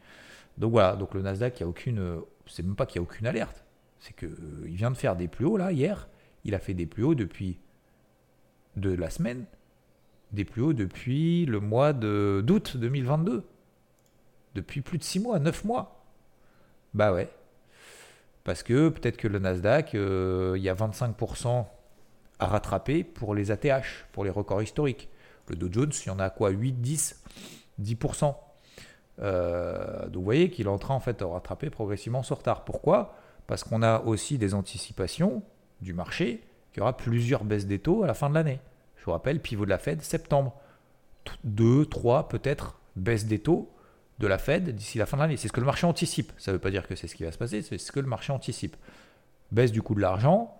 Donc 0.57 0.71
voilà, 0.71 0.95
donc 0.95 1.13
le 1.13 1.21
Nasdaq, 1.21 1.59
il 1.59 1.61
y 1.61 1.63
a 1.63 1.67
aucune. 1.67 2.21
C'est 2.45 2.63
même 2.63 2.75
pas 2.75 2.85
qu'il 2.85 3.01
n'y 3.01 3.07
a 3.07 3.09
aucune 3.09 3.25
alerte. 3.25 3.63
C'est 3.99 4.15
qu'il 4.15 4.27
euh, 4.27 4.65
vient 4.65 4.91
de 4.91 4.97
faire 4.97 5.15
des 5.15 5.27
plus 5.27 5.45
hauts 5.45 5.57
là, 5.57 5.71
hier. 5.71 6.09
Il 6.43 6.55
a 6.55 6.59
fait 6.59 6.73
des 6.73 6.85
plus 6.85 7.03
hauts 7.03 7.15
depuis 7.15 7.57
de 8.75 8.93
la 8.93 9.09
semaine. 9.09 9.45
Des 10.33 10.45
plus 10.45 10.61
hauts 10.61 10.73
depuis 10.73 11.45
le 11.45 11.59
mois 11.59 11.93
d'août 11.93 12.75
2022. 12.75 13.45
Depuis 14.55 14.81
plus 14.81 14.97
de 14.97 15.03
6 15.03 15.19
mois, 15.19 15.39
9 15.39 15.63
mois. 15.63 16.03
Bah 16.93 17.13
ouais. 17.13 17.29
Parce 18.43 18.63
que 18.63 18.89
peut-être 18.89 19.17
que 19.17 19.27
le 19.27 19.39
Nasdaq, 19.39 19.95
euh, 19.95 20.55
il 20.57 20.63
y 20.63 20.69
a 20.69 20.75
25% 20.75 21.65
à 22.39 22.45
rattraper 22.45 23.03
pour 23.03 23.35
les 23.35 23.51
ATH, 23.51 24.05
pour 24.11 24.23
les 24.23 24.29
records 24.29 24.61
historiques. 24.61 25.09
Le 25.47 25.55
Dow 25.55 25.67
Jones, 25.71 25.91
il 26.05 26.07
y 26.07 26.11
en 26.11 26.19
a 26.19 26.29
quoi 26.29 26.49
8, 26.49 26.73
10 26.81 27.23
10%. 27.81 28.35
Euh, 29.19 30.05
donc 30.05 30.15
vous 30.15 30.23
voyez 30.23 30.49
qu'il 30.49 30.65
est 30.65 30.69
en 30.69 30.77
train 30.77 30.99
fait 30.99 31.19
de 31.19 31.23
rattraper 31.23 31.69
progressivement 31.69 32.23
son 32.23 32.35
retard. 32.35 32.65
Pourquoi? 32.65 33.15
Parce 33.47 33.63
qu'on 33.63 33.81
a 33.81 34.01
aussi 34.01 34.37
des 34.37 34.53
anticipations 34.53 35.43
du 35.81 35.93
marché 35.93 36.43
qu'il 36.71 36.79
y 36.79 36.81
aura 36.81 36.97
plusieurs 36.97 37.43
baisses 37.43 37.67
des 37.67 37.79
taux 37.79 38.03
à 38.03 38.07
la 38.07 38.13
fin 38.13 38.29
de 38.29 38.35
l'année. 38.35 38.59
Je 38.97 39.05
vous 39.05 39.11
rappelle, 39.11 39.39
pivot 39.39 39.65
de 39.65 39.69
la 39.69 39.77
Fed, 39.77 40.01
septembre. 40.01 40.55
2, 41.43 41.85
3 41.85 42.27
peut-être 42.27 42.79
baisses 42.95 43.25
des 43.25 43.39
taux 43.39 43.72
de 44.19 44.27
la 44.27 44.37
Fed 44.37 44.69
d'ici 44.75 44.97
la 44.97 45.05
fin 45.05 45.17
de 45.17 45.21
l'année. 45.21 45.37
C'est 45.37 45.47
ce 45.47 45.53
que 45.53 45.59
le 45.59 45.65
marché 45.65 45.85
anticipe. 45.85 46.31
Ça 46.37 46.51
ne 46.51 46.55
veut 46.55 46.61
pas 46.61 46.71
dire 46.71 46.87
que 46.87 46.95
c'est 46.95 47.07
ce 47.07 47.15
qui 47.15 47.23
va 47.23 47.31
se 47.31 47.37
passer, 47.37 47.61
c'est 47.61 47.77
ce 47.77 47.91
que 47.91 47.99
le 47.99 48.07
marché 48.07 48.31
anticipe. 48.31 48.75
Baisse 49.51 49.71
du 49.71 49.81
coût 49.81 49.95
de 49.95 50.01
l'argent, 50.01 50.57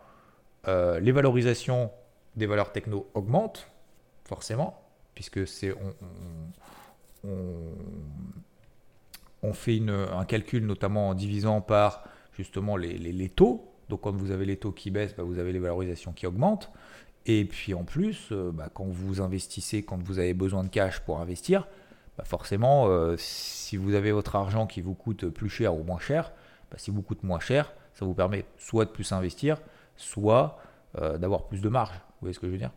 euh, 0.68 1.00
les 1.00 1.12
valorisations 1.12 1.92
des 2.36 2.46
valeurs 2.46 2.72
techno 2.72 3.10
augmentent, 3.14 3.68
forcément, 4.26 4.82
puisque 5.14 5.48
c'est 5.48 5.74
on, 7.24 7.30
on, 9.44 9.54
fait 9.54 9.82
un 9.88 10.26
calcul 10.26 10.66
notamment 10.66 11.10
en 11.10 11.14
divisant 11.14 11.62
par 11.62 12.04
justement 12.38 12.76
les, 12.78 13.30
taux. 13.30 13.72
Donc 13.90 14.02
quand 14.02 14.16
vous 14.16 14.32
avez 14.32 14.46
les 14.46 14.58
taux 14.58 14.72
qui 14.72 14.92
baissent, 14.92 15.16
bah, 15.16 15.24
vous 15.24 15.40
avez 15.40 15.52
les 15.54 15.60
valorisations 15.60 16.12
qui 16.12 16.26
augmentent. 16.26 16.72
Et 17.26 17.46
puis 17.46 17.74
en 17.74 17.84
plus, 17.84 18.30
euh, 18.32 18.52
bah, 18.52 18.70
quand 18.74 18.86
vous 18.86 19.22
investissez, 19.22 19.84
quand 19.84 20.02
vous 20.04 20.20
avez 20.20 20.34
besoin 20.34 20.64
de 20.64 20.70
cash 20.70 21.00
pour 21.02 21.22
investir, 21.22 21.68
bah, 22.18 22.24
forcément, 22.26 22.88
euh, 22.88 23.16
si 23.18 23.78
vous 23.78 23.94
avez 23.94 24.12
votre 24.12 24.36
argent 24.36 24.68
qui 24.68 24.82
vous 24.82 24.94
coûte 24.94 25.28
plus 25.30 25.50
cher 25.50 25.76
ou 25.76 25.84
moins 25.84 26.00
cher, 26.00 26.32
si 26.78 26.90
vous 26.90 27.04
coûte 27.04 27.24
moins 27.24 27.40
cher, 27.40 27.72
ça 27.94 28.04
vous 28.06 28.16
permet 28.16 28.46
soit 28.58 28.86
de 28.86 28.90
plus 28.90 29.12
investir, 29.12 29.60
soit 29.96 30.58
euh, 30.98 31.18
d'avoir 31.20 31.48
plus 31.48 31.62
de 31.62 31.70
marge. 31.70 31.94
Vous 31.96 32.22
voyez 32.22 32.34
ce 32.34 32.40
que 32.40 32.48
je 32.48 32.52
veux 32.52 32.58
dire? 32.58 32.72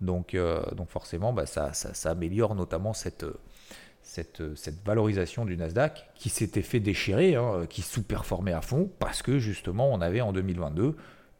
Donc, 0.00 0.36
donc 0.76 0.90
forcément, 0.90 1.34
ça, 1.46 1.72
ça, 1.72 2.10
améliore 2.10 2.54
notamment 2.54 2.92
cette, 2.92 3.24
valorisation 4.84 5.44
du 5.44 5.56
Nasdaq 5.56 6.10
qui 6.14 6.28
s'était 6.28 6.62
fait 6.62 6.78
déchirer, 6.78 7.34
hein, 7.34 7.66
qui 7.68 7.82
sous-performait 7.82 8.52
à 8.52 8.60
fond 8.60 8.88
parce 9.00 9.22
que 9.22 9.40
justement 9.40 9.90
on 9.90 10.00
avait 10.00 10.20
en 10.20 10.32
2022 10.32 10.94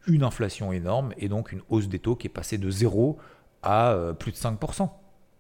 une 0.09 0.25
inflation 0.25 0.73
énorme 0.73 1.13
et 1.19 1.29
donc 1.29 1.53
une 1.53 1.61
hausse 1.69 1.89
des 1.89 1.99
taux 1.99 2.17
qui 2.17 2.27
est 2.27 2.31
passée 2.31 2.59
de 2.59 2.71
0 2.71 3.19
à 3.63 3.93
euh, 3.93 4.13
plus 4.13 4.33
de 4.33 4.37
5%. 4.37 4.91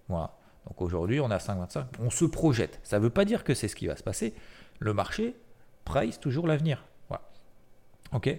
Voilà. 0.08 0.37
Donc 0.68 0.80
aujourd'hui 0.82 1.20
on 1.20 1.30
est 1.30 1.34
à 1.34 1.38
5,25. 1.38 1.84
On 2.00 2.10
se 2.10 2.24
projette. 2.24 2.80
Ça 2.82 2.98
ne 2.98 3.04
veut 3.04 3.10
pas 3.10 3.24
dire 3.24 3.44
que 3.44 3.54
c'est 3.54 3.68
ce 3.68 3.76
qui 3.76 3.86
va 3.86 3.96
se 3.96 4.02
passer. 4.02 4.34
Le 4.78 4.92
marché 4.94 5.34
price 5.84 6.20
toujours 6.20 6.46
l'avenir. 6.46 6.84
Voilà. 7.08 7.22
Ok. 8.12 8.36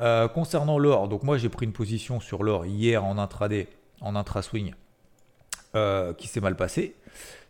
Euh, 0.00 0.28
concernant 0.28 0.78
l'or, 0.78 1.08
donc 1.08 1.22
moi 1.22 1.38
j'ai 1.38 1.48
pris 1.48 1.66
une 1.66 1.72
position 1.72 2.20
sur 2.20 2.44
l'or 2.44 2.66
hier 2.66 3.04
en 3.04 3.18
intraday, 3.18 3.68
en 4.00 4.14
intra-swing, 4.14 4.74
euh, 5.74 6.14
qui 6.14 6.28
s'est 6.28 6.40
mal 6.40 6.56
passé. 6.56 6.94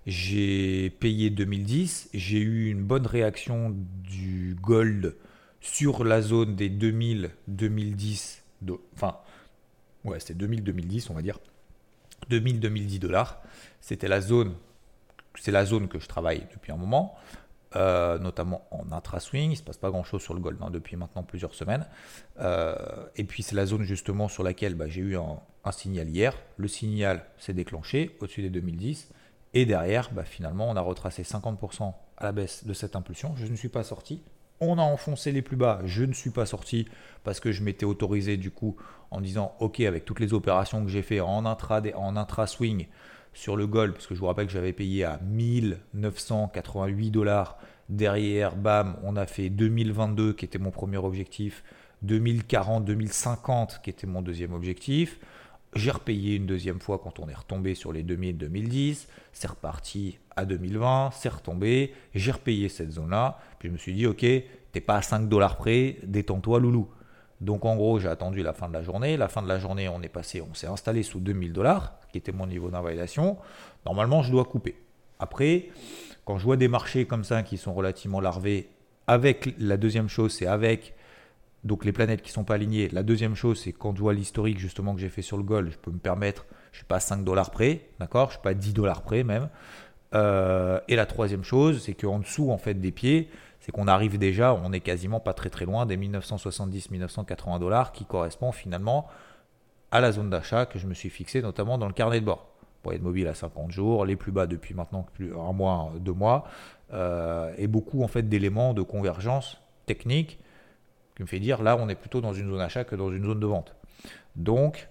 J'ai 0.06 0.88
payé 0.88 1.28
2010, 1.28 2.08
j'ai 2.14 2.38
eu 2.38 2.70
une 2.70 2.82
bonne 2.82 3.06
réaction 3.06 3.74
du 4.02 4.56
gold 4.62 5.14
sur 5.60 6.04
la 6.04 6.22
zone 6.22 6.56
des 6.56 6.70
2000, 6.70 7.30
2010, 7.48 8.42
enfin, 8.94 9.18
ouais, 10.04 10.18
c'est 10.20 10.36
2000, 10.36 10.62
2010, 10.64 11.10
on 11.10 11.14
va 11.14 11.20
dire. 11.20 11.38
2000, 12.28 12.60
2010 12.60 12.98
dollars. 12.98 13.40
C'était 13.80 14.08
la 14.08 14.20
zone, 14.20 14.54
c'est 15.34 15.52
la 15.52 15.64
zone 15.64 15.88
que 15.88 15.98
je 15.98 16.06
travaille 16.06 16.46
depuis 16.52 16.72
un 16.72 16.76
moment, 16.76 17.16
euh, 17.76 18.18
notamment 18.18 18.66
en 18.70 18.90
intra-swing. 18.92 19.50
Il 19.50 19.50
ne 19.50 19.56
se 19.56 19.62
passe 19.62 19.78
pas 19.78 19.90
grand-chose 19.90 20.22
sur 20.22 20.34
le 20.34 20.40
gold 20.40 20.58
hein, 20.60 20.70
depuis 20.70 20.96
maintenant 20.96 21.22
plusieurs 21.22 21.54
semaines. 21.54 21.86
Euh, 22.40 22.74
et 23.16 23.24
puis 23.24 23.42
c'est 23.42 23.54
la 23.54 23.66
zone 23.66 23.82
justement 23.82 24.28
sur 24.28 24.42
laquelle 24.42 24.74
bah, 24.74 24.88
j'ai 24.88 25.00
eu 25.00 25.16
un, 25.16 25.40
un, 25.64 25.72
signal 25.72 26.08
hier. 26.08 26.34
Le 26.56 26.68
signal 26.68 27.24
s'est 27.38 27.54
déclenché 27.54 28.16
au-dessus 28.20 28.42
des 28.42 28.50
2010. 28.50 29.10
Et 29.54 29.64
derrière, 29.64 30.10
bah, 30.12 30.24
finalement, 30.24 30.68
on 30.68 30.76
a 30.76 30.80
retracé 30.80 31.22
50% 31.22 31.94
à 32.18 32.24
la 32.24 32.32
baisse 32.32 32.66
de 32.66 32.72
cette 32.74 32.96
impulsion. 32.96 33.34
Je 33.36 33.46
ne 33.46 33.56
suis 33.56 33.68
pas 33.68 33.84
sorti. 33.84 34.22
On 34.60 34.78
a 34.78 34.82
enfoncé 34.82 35.30
les 35.32 35.42
plus 35.42 35.56
bas. 35.56 35.80
Je 35.84 36.04
ne 36.04 36.12
suis 36.12 36.30
pas 36.30 36.46
sorti 36.46 36.88
parce 37.24 37.40
que 37.40 37.52
je 37.52 37.62
m'étais 37.62 37.84
autorisé 37.84 38.36
du 38.36 38.50
coup 38.50 38.76
en 39.10 39.20
disant 39.20 39.54
ok 39.60 39.80
avec 39.80 40.04
toutes 40.04 40.20
les 40.20 40.34
opérations 40.34 40.84
que 40.84 40.90
j'ai 40.90 41.02
fait 41.02 41.20
en 41.20 41.46
intra 41.46 41.80
en 41.94 42.16
intra 42.16 42.46
swing 42.46 42.86
sur 43.32 43.56
le 43.56 43.66
gold 43.66 43.92
parce 43.92 44.06
que 44.06 44.14
je 44.14 44.20
vous 44.20 44.26
rappelle 44.26 44.46
que 44.46 44.52
j'avais 44.52 44.72
payé 44.72 45.04
à 45.04 45.20
1988 45.22 47.10
dollars. 47.10 47.58
Derrière 47.88 48.56
bam 48.56 48.96
on 49.04 49.16
a 49.16 49.26
fait 49.26 49.48
2022 49.48 50.32
qui 50.32 50.44
était 50.44 50.58
mon 50.58 50.70
premier 50.70 50.98
objectif. 50.98 51.62
2040 52.02 52.84
2050 52.84 53.80
qui 53.82 53.90
était 53.90 54.06
mon 54.06 54.22
deuxième 54.22 54.52
objectif 54.52 55.18
j'ai 55.74 55.90
repayé 55.90 56.36
une 56.36 56.46
deuxième 56.46 56.80
fois 56.80 56.98
quand 56.98 57.20
on 57.20 57.28
est 57.28 57.34
retombé 57.34 57.74
sur 57.74 57.92
les 57.92 58.02
2000-2010. 58.02 59.06
C'est 59.32 59.48
reparti 59.48 60.18
à 60.34 60.44
2020, 60.44 61.10
c'est 61.12 61.28
retombé. 61.28 61.94
J'ai 62.14 62.32
repayé 62.32 62.68
cette 62.68 62.92
zone-là. 62.92 63.38
Puis 63.58 63.68
je 63.68 63.72
me 63.72 63.78
suis 63.78 63.92
dit, 63.92 64.06
ok, 64.06 64.24
t'es 64.72 64.80
pas 64.80 64.96
à 64.96 65.02
5 65.02 65.28
dollars 65.28 65.56
près, 65.56 65.98
détends-toi, 66.02 66.60
loulou. 66.60 66.88
Donc 67.40 67.64
en 67.64 67.76
gros, 67.76 67.98
j'ai 67.98 68.08
attendu 68.08 68.42
la 68.42 68.52
fin 68.52 68.68
de 68.68 68.72
la 68.72 68.82
journée. 68.82 69.16
La 69.16 69.28
fin 69.28 69.42
de 69.42 69.48
la 69.48 69.58
journée, 69.58 69.88
on 69.88 70.02
est 70.02 70.08
passé, 70.08 70.40
on 70.40 70.54
s'est 70.54 70.66
installé 70.66 71.02
sous 71.02 71.20
2000 71.20 71.52
dollars, 71.52 71.98
qui 72.10 72.18
était 72.18 72.32
mon 72.32 72.46
niveau 72.46 72.70
d'invalidation. 72.70 73.36
Normalement, 73.86 74.22
je 74.22 74.32
dois 74.32 74.44
couper. 74.44 74.76
Après, 75.18 75.68
quand 76.24 76.38
je 76.38 76.44
vois 76.44 76.56
des 76.56 76.68
marchés 76.68 77.06
comme 77.06 77.24
ça 77.24 77.42
qui 77.42 77.58
sont 77.58 77.74
relativement 77.74 78.20
larvés, 78.20 78.70
avec 79.06 79.54
la 79.58 79.76
deuxième 79.76 80.08
chose, 80.08 80.32
c'est 80.32 80.46
avec 80.46 80.94
donc 81.68 81.84
les 81.84 81.92
planètes 81.92 82.22
qui 82.22 82.32
sont 82.32 82.42
pas 82.42 82.54
alignées. 82.54 82.88
La 82.88 83.04
deuxième 83.04 83.36
chose, 83.36 83.60
c'est 83.60 83.72
quand 83.72 83.94
je 83.94 84.00
vois 84.00 84.14
l'historique 84.14 84.58
justement 84.58 84.94
que 84.94 85.00
j'ai 85.00 85.08
fait 85.08 85.22
sur 85.22 85.36
le 85.36 85.44
gold, 85.44 85.70
je 85.70 85.78
peux 85.78 85.92
me 85.92 85.98
permettre, 85.98 86.46
je 86.72 86.78
suis 86.78 86.86
pas 86.86 86.96
à 86.96 87.00
5 87.00 87.22
dollars 87.22 87.52
près, 87.52 87.82
d'accord? 88.00 88.28
Je 88.28 88.34
suis 88.34 88.42
pas 88.42 88.50
à 88.50 88.54
10 88.54 88.72
dollars 88.72 89.02
près 89.02 89.22
même. 89.22 89.48
Euh, 90.14 90.80
et 90.88 90.96
la 90.96 91.06
troisième 91.06 91.44
chose, 91.44 91.82
c'est 91.82 91.92
qu'en 91.92 92.18
dessous 92.18 92.50
en 92.50 92.58
fait 92.58 92.74
des 92.74 92.90
pieds, 92.90 93.28
c'est 93.60 93.70
qu'on 93.70 93.86
arrive 93.86 94.18
déjà, 94.18 94.54
on 94.54 94.72
est 94.72 94.80
quasiment 94.80 95.20
pas 95.20 95.34
très 95.34 95.50
très 95.50 95.66
loin 95.66 95.86
des 95.86 95.96
1970-1980 95.98 97.60
dollars 97.60 97.92
qui 97.92 98.06
correspond 98.06 98.50
finalement 98.50 99.06
à 99.90 100.00
la 100.00 100.10
zone 100.10 100.30
d'achat 100.30 100.66
que 100.66 100.78
je 100.78 100.86
me 100.86 100.94
suis 100.94 101.10
fixé 101.10 101.42
notamment 101.42 101.78
dans 101.78 101.86
le 101.86 101.92
carnet 101.92 102.20
de 102.20 102.24
bord. 102.24 102.48
être 102.90 103.02
mobile 103.02 103.28
à 103.28 103.34
50 103.34 103.70
jours, 103.70 104.06
les 104.06 104.16
plus 104.16 104.32
bas 104.32 104.46
depuis 104.46 104.74
maintenant 104.74 105.06
plus 105.12 105.34
un 105.36 105.52
mois, 105.52 105.92
deux 106.00 106.14
mois, 106.14 106.48
euh, 106.94 107.52
et 107.58 107.66
beaucoup 107.66 108.02
en 108.02 108.08
fait 108.08 108.22
d'éléments 108.22 108.72
de 108.72 108.80
convergence 108.80 109.60
technique 109.84 110.38
qui 111.18 111.22
me 111.22 111.26
fait 111.26 111.40
dire 111.40 111.62
là 111.64 111.76
on 111.76 111.88
est 111.88 111.96
plutôt 111.96 112.20
dans 112.20 112.32
une 112.32 112.48
zone 112.48 112.60
achat 112.60 112.84
que 112.84 112.94
dans 112.94 113.10
une 113.10 113.24
zone 113.24 113.40
de 113.40 113.46
vente. 113.46 113.74
Donc 114.36 114.88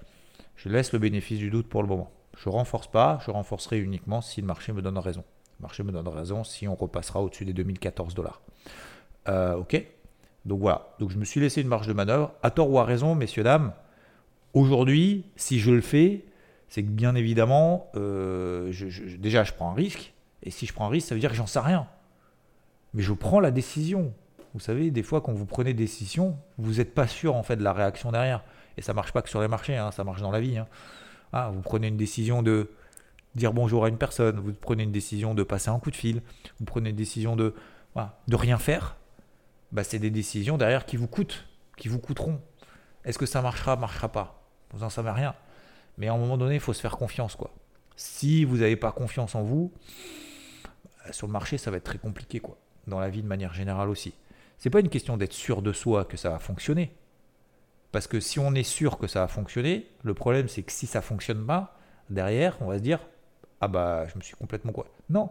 je 0.58 0.68
laisse 0.68 0.92
le 0.92 1.00
bénéfice 1.00 1.40
du 1.40 1.50
doute 1.50 1.70
pour 1.70 1.82
le 1.82 1.88
moment. 1.88 2.12
Je 2.38 2.50
ne 2.50 2.54
renforce 2.54 2.88
pas, 2.88 3.20
je 3.26 3.32
renforcerai 3.32 3.80
uniquement 3.80 4.20
si 4.20 4.42
le 4.42 4.48
marché 4.48 4.74
me 4.74 4.82
donne 4.82 4.98
raison. 4.98 5.24
Le 5.60 5.64
marché 5.64 5.84
me 5.84 5.92
donne 5.94 6.08
raison 6.10 6.44
si 6.44 6.68
on 6.68 6.76
repassera 6.76 7.22
au-dessus 7.22 7.46
des 7.46 7.54
2014 7.54 8.14
dollars. 8.14 8.42
Euh, 9.30 9.56
ok 9.56 9.82
Donc 10.44 10.60
voilà. 10.60 10.90
Donc 11.00 11.12
je 11.12 11.18
me 11.18 11.24
suis 11.24 11.40
laissé 11.40 11.62
une 11.62 11.70
marge 11.70 11.88
de 11.88 11.94
manœuvre. 11.94 12.34
À 12.44 12.52
tort 12.52 12.70
ou 12.70 12.78
à 12.78 12.84
raison, 12.84 13.16
messieurs, 13.16 13.44
dames, 13.44 13.72
aujourd'hui, 14.54 15.24
si 15.38 15.60
je 15.60 15.72
le 15.72 15.82
fais, 15.82 16.26
c'est 16.68 16.84
que 16.84 16.90
bien 16.90 17.16
évidemment, 17.16 17.90
euh, 17.96 18.74
déjà 19.18 19.46
je 19.46 19.54
prends 19.54 19.72
un 19.72 19.76
risque. 19.76 20.14
Et 20.44 20.52
si 20.52 20.66
je 20.66 20.74
prends 20.74 20.88
un 20.88 20.90
risque, 20.90 21.08
ça 21.08 21.16
veut 21.16 21.22
dire 21.22 21.32
que 21.32 21.38
j'en 21.38 21.48
sais 21.48 21.60
rien. 21.60 21.88
Mais 22.94 23.02
je 23.02 23.14
prends 23.14 23.40
la 23.40 23.52
décision. 23.52 24.14
Vous 24.54 24.60
savez, 24.60 24.92
des 24.92 25.04
fois, 25.04 25.22
quand 25.22 25.34
vous 25.34 25.46
prenez 25.46 25.74
des 25.74 25.84
décisions, 25.84 26.38
vous 26.58 26.76
n'êtes 26.76 26.94
pas 26.94 27.08
sûr 27.08 27.36
en 27.36 27.44
fait 27.44 27.56
de 27.56 27.64
la 27.64 27.74
réaction 27.74 28.12
derrière. 28.12 28.44
Et 28.78 28.82
ça 28.82 28.94
marche 28.94 29.12
pas 29.12 29.22
que 29.22 29.30
sur 29.30 29.42
les 29.42 29.48
marchés, 29.48 29.76
hein, 29.76 29.92
ça 29.92 30.04
marche 30.04 30.22
dans 30.22 30.32
la 30.32 30.40
vie. 30.40 30.58
Hein. 30.58 30.68
Ah, 31.34 31.50
vous 31.54 31.62
prenez 31.62 31.88
une 31.88 31.98
décision 31.98 32.44
de 32.44 32.72
dire 33.36 33.54
bonjour 33.54 33.86
à 33.86 33.90
une 33.90 33.98
personne, 33.98 34.40
vous 34.40 34.54
prenez 34.54 34.84
une 34.84 34.92
décision 34.92 35.36
de 35.36 35.44
passer 35.44 35.70
un 35.70 35.80
coup 35.80 35.92
de 35.92 35.96
fil, 35.96 36.22
vous 36.60 36.66
prenez 36.66 36.90
une 36.90 36.96
décision 36.96 37.36
de, 37.36 37.54
de 38.28 38.36
rien 38.36 38.58
faire. 38.58 38.96
Bah, 39.72 39.84
c'est 39.84 40.00
des 40.00 40.10
décisions 40.10 40.58
derrière 40.58 40.86
qui 40.86 40.98
vous 40.98 41.08
coûtent, 41.08 41.46
qui 41.76 41.88
vous 41.88 42.00
coûteront. 42.00 42.40
Est-ce 43.04 43.18
que 43.18 43.26
ça 43.26 43.42
marchera, 43.42 43.76
marchera 43.76 44.10
pas? 44.10 44.42
Vous 44.72 44.80
n'en 44.80 44.90
savez 44.90 45.12
rien. 45.12 45.36
Mais 45.98 46.08
à 46.08 46.14
un 46.14 46.18
moment 46.18 46.38
donné, 46.38 46.56
il 46.56 46.62
faut 46.62 46.74
se 46.74 46.82
faire 46.82 46.98
confiance. 46.98 47.36
quoi. 47.36 47.52
Si 47.96 48.46
vous 48.46 48.58
n'avez 48.58 48.76
pas 48.76 48.92
confiance 48.92 49.36
en 49.36 49.44
vous, 49.44 49.72
bah, 51.04 51.12
sur 51.12 51.28
le 51.28 51.34
marché, 51.34 51.58
ça 51.58 51.72
va 51.72 51.78
être 51.78 51.84
très 51.84 51.98
compliqué. 51.98 52.40
quoi. 52.40 52.58
Dans 52.88 53.00
la 53.00 53.10
vie 53.10 53.22
de 53.22 53.28
manière 53.28 53.54
générale 53.54 53.90
aussi. 53.90 54.14
C'est 54.58 54.70
pas 54.70 54.80
une 54.80 54.90
question 54.90 55.18
d'être 55.18 55.34
sûr 55.34 55.62
de 55.62 55.72
soi 55.72 56.06
que 56.06 56.18
ça 56.18 56.30
va 56.30 56.40
fonctionner. 56.40 56.96
Parce 57.92 58.08
que 58.08 58.20
si 58.20 58.40
on 58.40 58.54
est 58.54 58.64
sûr 58.64 58.98
que 58.98 59.08
ça 59.08 59.22
va 59.22 59.28
fonctionner, 59.28 59.88
le 60.04 60.14
problème 60.14 60.48
c'est 60.48 60.64
que 60.64 60.72
si 60.72 60.88
ça 60.88 61.02
fonctionne 61.02 61.46
pas, 61.46 61.78
derrière, 62.10 62.58
on 62.62 62.68
va 62.68 62.78
se 62.78 62.84
dire 62.84 63.00
ah 63.62 63.68
bah 63.68 64.08
je 64.08 64.18
me 64.18 64.22
suis 64.22 64.36
complètement 64.36 64.72
quoi. 64.72 64.88
Non, 65.10 65.30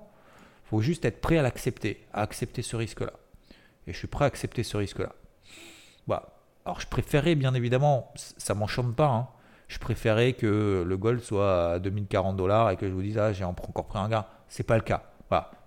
faut 0.65 0.81
juste 0.81 1.05
être 1.05 1.21
prêt 1.21 1.39
à 1.39 1.43
l'accepter, 1.43 2.07
à 2.13 2.23
accepter 2.23 2.63
ce 2.63 2.77
risque-là. 2.77 3.13
Et 3.87 3.93
je 3.93 3.99
suis 3.99 4.09
prêt 4.09 4.25
à 4.25 4.29
accepter 4.29 4.63
ce 4.63 4.77
risque-là. 4.77 5.13
Bah, 6.07 6.41
alors 6.65 6.81
je 6.81 6.87
préférais 6.87 7.35
bien 7.35 7.55
évidemment, 7.55 8.13
ça 8.17 8.55
m'enchante 8.55 8.95
pas. 8.97 9.09
Hein. 9.09 9.29
Je 9.69 9.79
préférais 9.79 10.33
que 10.33 10.85
le 10.87 10.97
gold 10.97 11.21
soit 11.21 11.73
à 11.73 11.79
2040 11.79 12.37
dollars 12.37 12.71
et 12.71 12.77
que 12.77 12.89
je 12.89 12.93
vous 12.93 13.03
dise 13.03 13.19
ah 13.19 13.33
j'ai 13.33 13.45
encore 13.45 13.87
pris 13.87 13.99
un 13.99 14.09
gain. 14.09 14.25
C'est 14.49 14.65
pas 14.65 14.77
le 14.77 14.83
cas. 14.83 15.03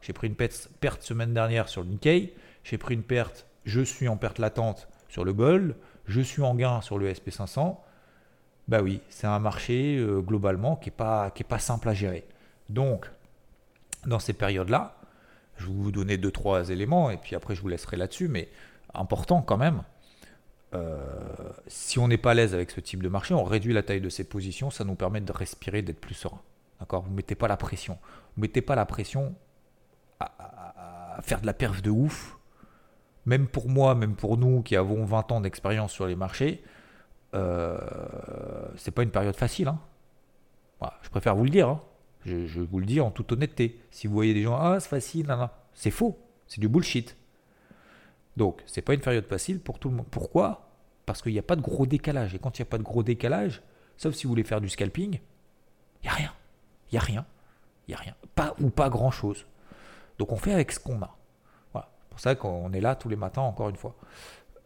J'ai 0.01 0.13
pris 0.13 0.27
une 0.27 0.35
perte 0.35 1.03
semaine 1.03 1.33
dernière 1.33 1.67
sur 1.67 1.83
le 1.83 1.89
Nikkei, 1.89 2.33
j'ai 2.63 2.77
pris 2.77 2.93
une 2.93 3.03
perte 3.03 3.45
je 3.65 3.81
suis 3.81 4.07
en 4.07 4.17
perte 4.17 4.39
latente 4.39 4.87
sur 5.07 5.23
le 5.23 5.33
gold, 5.33 5.75
je 6.05 6.21
suis 6.21 6.41
en 6.41 6.55
gain 6.55 6.81
sur 6.81 6.97
le 6.97 7.11
SP500, 7.11 7.77
bah 8.67 8.81
oui, 8.81 9.01
c'est 9.09 9.27
un 9.27 9.39
marché 9.39 9.97
euh, 9.97 10.21
globalement 10.21 10.75
qui 10.75 10.89
n'est 10.89 10.95
pas, 10.95 11.31
pas 11.31 11.59
simple 11.59 11.89
à 11.89 11.93
gérer. 11.93 12.27
Donc, 12.69 13.09
dans 14.05 14.19
ces 14.19 14.33
périodes-là, 14.33 14.95
je 15.57 15.65
vais 15.65 15.73
vous 15.73 15.91
donner 15.91 16.17
deux, 16.17 16.31
trois 16.31 16.69
éléments, 16.69 17.09
et 17.09 17.17
puis 17.17 17.35
après 17.35 17.55
je 17.55 17.61
vous 17.61 17.67
laisserai 17.67 17.97
là-dessus, 17.97 18.27
mais 18.27 18.47
important 18.93 19.41
quand 19.41 19.57
même, 19.57 19.83
euh, 20.75 21.03
si 21.67 21.97
on 21.97 22.07
n'est 22.07 22.17
pas 22.17 22.31
à 22.31 22.33
l'aise 22.35 22.53
avec 22.53 22.69
ce 22.69 22.79
type 22.79 23.01
de 23.01 23.09
marché, 23.09 23.33
on 23.33 23.43
réduit 23.43 23.73
la 23.73 23.83
taille 23.83 24.01
de 24.01 24.09
ses 24.09 24.23
positions, 24.23 24.69
ça 24.69 24.83
nous 24.83 24.95
permet 24.95 25.19
de 25.19 25.31
respirer, 25.31 25.81
d'être 25.81 25.99
plus 25.99 26.13
serein. 26.13 26.41
D'accord? 26.79 27.01
Vous 27.01 27.11
ne 27.11 27.15
mettez 27.15 27.35
pas 27.35 27.47
la 27.47 27.57
pression. 27.57 27.97
Vous 28.35 28.41
ne 28.41 28.41
mettez 28.43 28.61
pas 28.61 28.75
la 28.75 28.85
pression 28.85 29.35
à, 30.19 31.17
à 31.17 31.21
faire 31.23 31.41
de 31.41 31.45
la 31.45 31.53
perf 31.53 31.81
de 31.81 31.89
ouf 31.89 32.38
même 33.25 33.47
pour 33.47 33.69
moi, 33.69 33.95
même 33.95 34.15
pour 34.15 34.37
nous 34.37 34.61
qui 34.61 34.75
avons 34.75 35.05
20 35.05 35.31
ans 35.31 35.41
d'expérience 35.41 35.91
sur 35.91 36.07
les 36.07 36.15
marchés, 36.15 36.63
euh, 37.33 37.77
c'est 38.75 38.91
pas 38.91 39.03
une 39.03 39.11
période 39.11 39.35
facile. 39.35 39.67
Hein. 39.67 39.79
je 41.01 41.09
préfère 41.09 41.35
vous 41.35 41.43
le 41.43 41.49
dire. 41.49 41.69
Hein. 41.69 41.81
Je, 42.25 42.61
vous 42.61 42.79
le 42.79 42.85
dis 42.85 42.99
en 43.01 43.11
toute 43.11 43.31
honnêteté. 43.31 43.79
Si 43.91 44.07
vous 44.07 44.13
voyez 44.13 44.33
des 44.33 44.43
gens, 44.43 44.57
ah, 44.59 44.79
c'est 44.79 44.89
facile, 44.89 45.35
c'est 45.73 45.91
faux. 45.91 46.17
C'est 46.47 46.59
du 46.59 46.67
bullshit. 46.67 47.15
Donc, 48.37 48.61
c'est 48.65 48.81
pas 48.81 48.93
une 48.93 48.99
période 49.01 49.25
facile 49.25 49.59
pour 49.59 49.79
tout 49.79 49.89
le 49.89 49.95
monde. 49.95 50.07
Pourquoi? 50.09 50.69
Parce 51.05 51.21
qu'il 51.21 51.33
n'y 51.33 51.39
a 51.39 51.43
pas 51.43 51.55
de 51.55 51.61
gros 51.61 51.85
décalage. 51.85 52.35
Et 52.35 52.39
quand 52.39 52.57
il 52.57 52.61
n'y 52.61 52.67
a 52.67 52.69
pas 52.69 52.77
de 52.77 52.83
gros 52.83 53.03
décalage, 53.03 53.61
sauf 53.97 54.15
si 54.15 54.23
vous 54.23 54.29
voulez 54.29 54.43
faire 54.43 54.61
du 54.61 54.69
scalping, 54.69 55.19
il 56.01 56.03
n'y 56.03 56.09
a 56.09 56.13
rien. 56.13 56.33
Il 56.91 56.95
n'y 56.95 56.99
a 56.99 57.01
rien. 57.01 57.25
Il 57.87 57.91
n'y 57.91 57.95
a 57.95 57.99
rien. 57.99 58.15
Pas 58.35 58.55
ou 58.59 58.69
pas 58.69 58.89
grand 58.89 59.11
chose. 59.11 59.45
Donc, 60.17 60.31
on 60.31 60.37
fait 60.37 60.53
avec 60.53 60.71
ce 60.71 60.79
qu'on 60.79 61.01
a 61.01 61.15
pour 62.19 62.23
ça 62.23 62.35
qu'on 62.35 62.73
est 62.73 62.81
là 62.81 62.95
tous 62.95 63.07
les 63.07 63.15
matins, 63.15 63.43
encore 63.43 63.69
une 63.69 63.77
fois. 63.77 63.95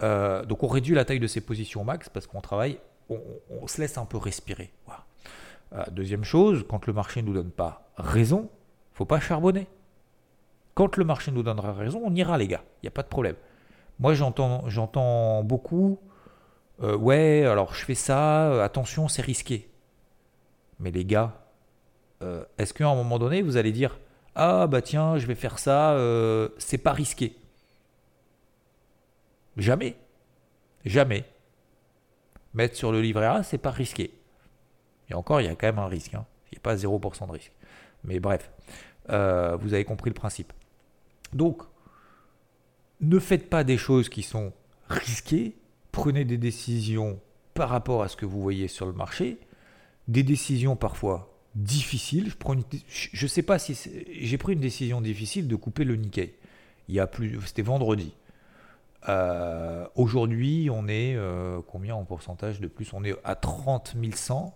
Euh, 0.01 0.43
donc 0.43 0.63
on 0.63 0.67
réduit 0.67 0.95
la 0.95 1.05
taille 1.05 1.19
de 1.19 1.27
ses 1.27 1.39
positions 1.39 1.81
au 1.81 1.83
max 1.83 2.09
parce 2.09 2.25
qu'on 2.25 2.41
travaille, 2.41 2.79
on, 3.09 3.67
se 3.67 3.79
laisse 3.79 3.99
un 3.99 4.05
peu 4.05 4.17
respirer. 4.17 4.71
Euh, 5.71 5.83
deuxième 5.91 6.23
chose, 6.23 6.65
quand 6.67 6.87
le 6.87 6.93
marché 6.93 7.21
ne 7.21 7.27
nous 7.27 7.33
donne 7.33 7.51
pas 7.51 7.91
raison, 7.95 8.49
faut 8.93 9.05
pas 9.05 9.19
charbonner. 9.19 9.67
Quand 10.73 10.97
le 10.97 11.05
marché 11.05 11.31
nous 11.31 11.43
donnera 11.43 11.73
raison, 11.73 12.01
on 12.03 12.15
ira 12.15 12.39
les 12.39 12.47
gars, 12.47 12.63
il 12.81 12.85
n'y 12.85 12.87
a 12.87 12.91
pas 12.91 13.03
de 13.03 13.07
problème. 13.07 13.35
Moi 13.99 14.15
j'entends, 14.15 14.67
j'entends 14.67 15.43
beaucoup, 15.43 15.99
euh, 16.81 16.97
ouais, 16.97 17.45
alors 17.45 17.75
je 17.75 17.85
fais 17.85 17.93
ça, 17.93 18.63
attention, 18.63 19.07
c'est 19.07 19.21
risqué. 19.21 19.69
Mais 20.79 20.89
les 20.89 21.05
gars, 21.05 21.33
est-ce 22.57 22.73
qu'à 22.73 22.87
un 22.87 22.95
moment 22.95 23.19
donné, 23.19 23.41
vous 23.41 23.57
allez 23.57 23.73
dire, 23.73 23.99
ah 24.33 24.65
bah 24.65 24.81
tiens, 24.81 25.17
je 25.17 25.27
vais 25.27 25.35
faire 25.35 25.59
ça, 25.59 25.95
c'est 26.57 26.77
pas 26.79 26.93
risqué? 26.93 27.35
Jamais. 29.57 29.95
Jamais. 30.85 31.25
Mettre 32.53 32.75
sur 32.75 32.91
le 32.91 33.01
livret 33.01 33.25
A, 33.25 33.43
c'est 33.43 33.57
pas 33.57 33.71
risqué. 33.71 34.13
Et 35.09 35.13
encore, 35.13 35.41
il 35.41 35.45
y 35.45 35.49
a 35.49 35.55
quand 35.55 35.67
même 35.67 35.79
un 35.79 35.87
risque. 35.87 36.13
Hein. 36.13 36.25
Il 36.51 36.55
n'y 36.55 36.59
a 36.59 36.61
pas 36.61 36.75
0% 36.75 37.27
de 37.27 37.31
risque. 37.31 37.51
Mais 38.03 38.19
bref, 38.19 38.51
euh, 39.09 39.55
vous 39.55 39.73
avez 39.73 39.85
compris 39.85 40.09
le 40.09 40.15
principe. 40.15 40.53
Donc, 41.33 41.63
ne 43.01 43.19
faites 43.19 43.49
pas 43.49 43.63
des 43.63 43.77
choses 43.77 44.09
qui 44.09 44.23
sont 44.23 44.53
risquées. 44.89 45.55
Prenez 45.91 46.25
des 46.25 46.37
décisions 46.37 47.19
par 47.53 47.69
rapport 47.69 48.03
à 48.03 48.07
ce 48.07 48.15
que 48.15 48.25
vous 48.25 48.41
voyez 48.41 48.67
sur 48.67 48.85
le 48.85 48.93
marché. 48.93 49.39
Des 50.07 50.23
décisions 50.23 50.75
parfois 50.75 51.33
difficiles. 51.55 52.31
Je 52.87 53.25
ne 53.25 53.27
sais 53.27 53.43
pas 53.43 53.59
si 53.59 53.77
j'ai 54.19 54.37
pris 54.37 54.53
une 54.53 54.59
décision 54.59 55.01
difficile 55.01 55.47
de 55.47 55.55
couper 55.55 55.83
le 55.83 55.95
Nikkei. 55.95 56.35
Il 56.89 57.07
c'était 57.45 57.61
vendredi. 57.61 58.13
Euh, 59.09 59.85
aujourd'hui, 59.95 60.69
on 60.71 60.87
est 60.87 61.15
euh, 61.15 61.61
combien 61.67 61.95
en 61.95 62.05
pourcentage 62.05 62.59
de 62.59 62.67
plus? 62.67 62.93
On 62.93 63.03
est 63.03 63.15
à 63.23 63.35
30 63.35 63.95
100. 64.13 64.53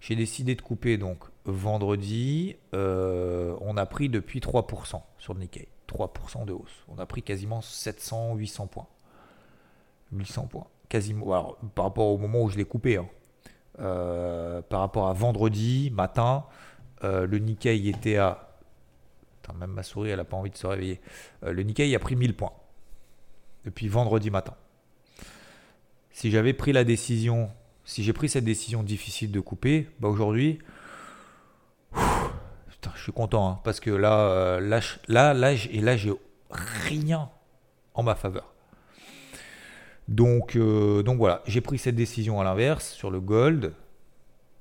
J'ai 0.00 0.16
décidé 0.16 0.54
de 0.54 0.62
couper 0.62 0.96
donc 0.96 1.24
vendredi. 1.44 2.56
Euh, 2.74 3.56
on 3.60 3.76
a 3.76 3.86
pris 3.86 4.08
depuis 4.08 4.40
3% 4.40 5.02
sur 5.18 5.34
le 5.34 5.40
Nikkei. 5.40 5.68
3% 5.88 6.44
de 6.44 6.52
hausse. 6.52 6.84
On 6.88 6.98
a 6.98 7.06
pris 7.06 7.22
quasiment 7.22 7.60
700, 7.60 8.36
800 8.36 8.66
points. 8.66 8.86
800 10.12 10.46
points. 10.46 10.66
Quasiment. 10.88 11.56
par 11.74 11.86
rapport 11.86 12.08
au 12.08 12.18
moment 12.18 12.42
où 12.42 12.50
je 12.50 12.56
l'ai 12.56 12.64
coupé. 12.64 12.96
Hein. 12.98 13.08
Par 14.68 14.80
rapport 14.80 15.08
à 15.08 15.12
vendredi 15.12 15.90
matin, 15.90 16.44
le 17.02 17.38
Nikkei 17.38 17.88
était 17.88 18.16
à. 18.16 18.58
même 19.58 19.72
ma 19.72 19.82
souris, 19.82 20.10
elle 20.10 20.18
n'a 20.18 20.24
pas 20.24 20.36
envie 20.36 20.50
de 20.50 20.56
se 20.56 20.66
réveiller. 20.66 21.00
Le 21.42 21.62
Nikkei 21.62 21.94
a 21.94 21.98
pris 21.98 22.16
1000 22.16 22.36
points 22.36 22.52
depuis 23.64 23.88
vendredi 23.88 24.30
matin. 24.30 24.54
Si 26.10 26.30
j'avais 26.30 26.52
pris 26.52 26.72
la 26.72 26.84
décision, 26.84 27.50
si 27.84 28.04
j'ai 28.04 28.12
pris 28.12 28.28
cette 28.28 28.44
décision 28.44 28.82
difficile 28.82 29.32
de 29.32 29.40
couper, 29.40 29.88
bah 30.00 30.08
aujourd'hui, 30.08 30.58
je 31.94 33.02
suis 33.02 33.12
content 33.12 33.48
hein, 33.48 33.60
parce 33.64 33.80
que 33.80 33.90
là, 33.90 34.60
là, 34.60 34.80
là, 35.08 35.34
là, 35.34 35.52
et 35.52 35.80
là, 35.80 35.96
j'ai 35.96 36.12
rien 36.50 37.30
en 37.94 38.02
ma 38.02 38.14
faveur. 38.14 38.54
Donc, 40.08 40.56
euh, 40.56 41.02
donc 41.02 41.18
voilà, 41.18 41.42
j'ai 41.46 41.60
pris 41.60 41.78
cette 41.78 41.96
décision 41.96 42.40
à 42.40 42.44
l'inverse 42.44 42.92
sur 42.92 43.10
le 43.10 43.20
gold 43.20 43.72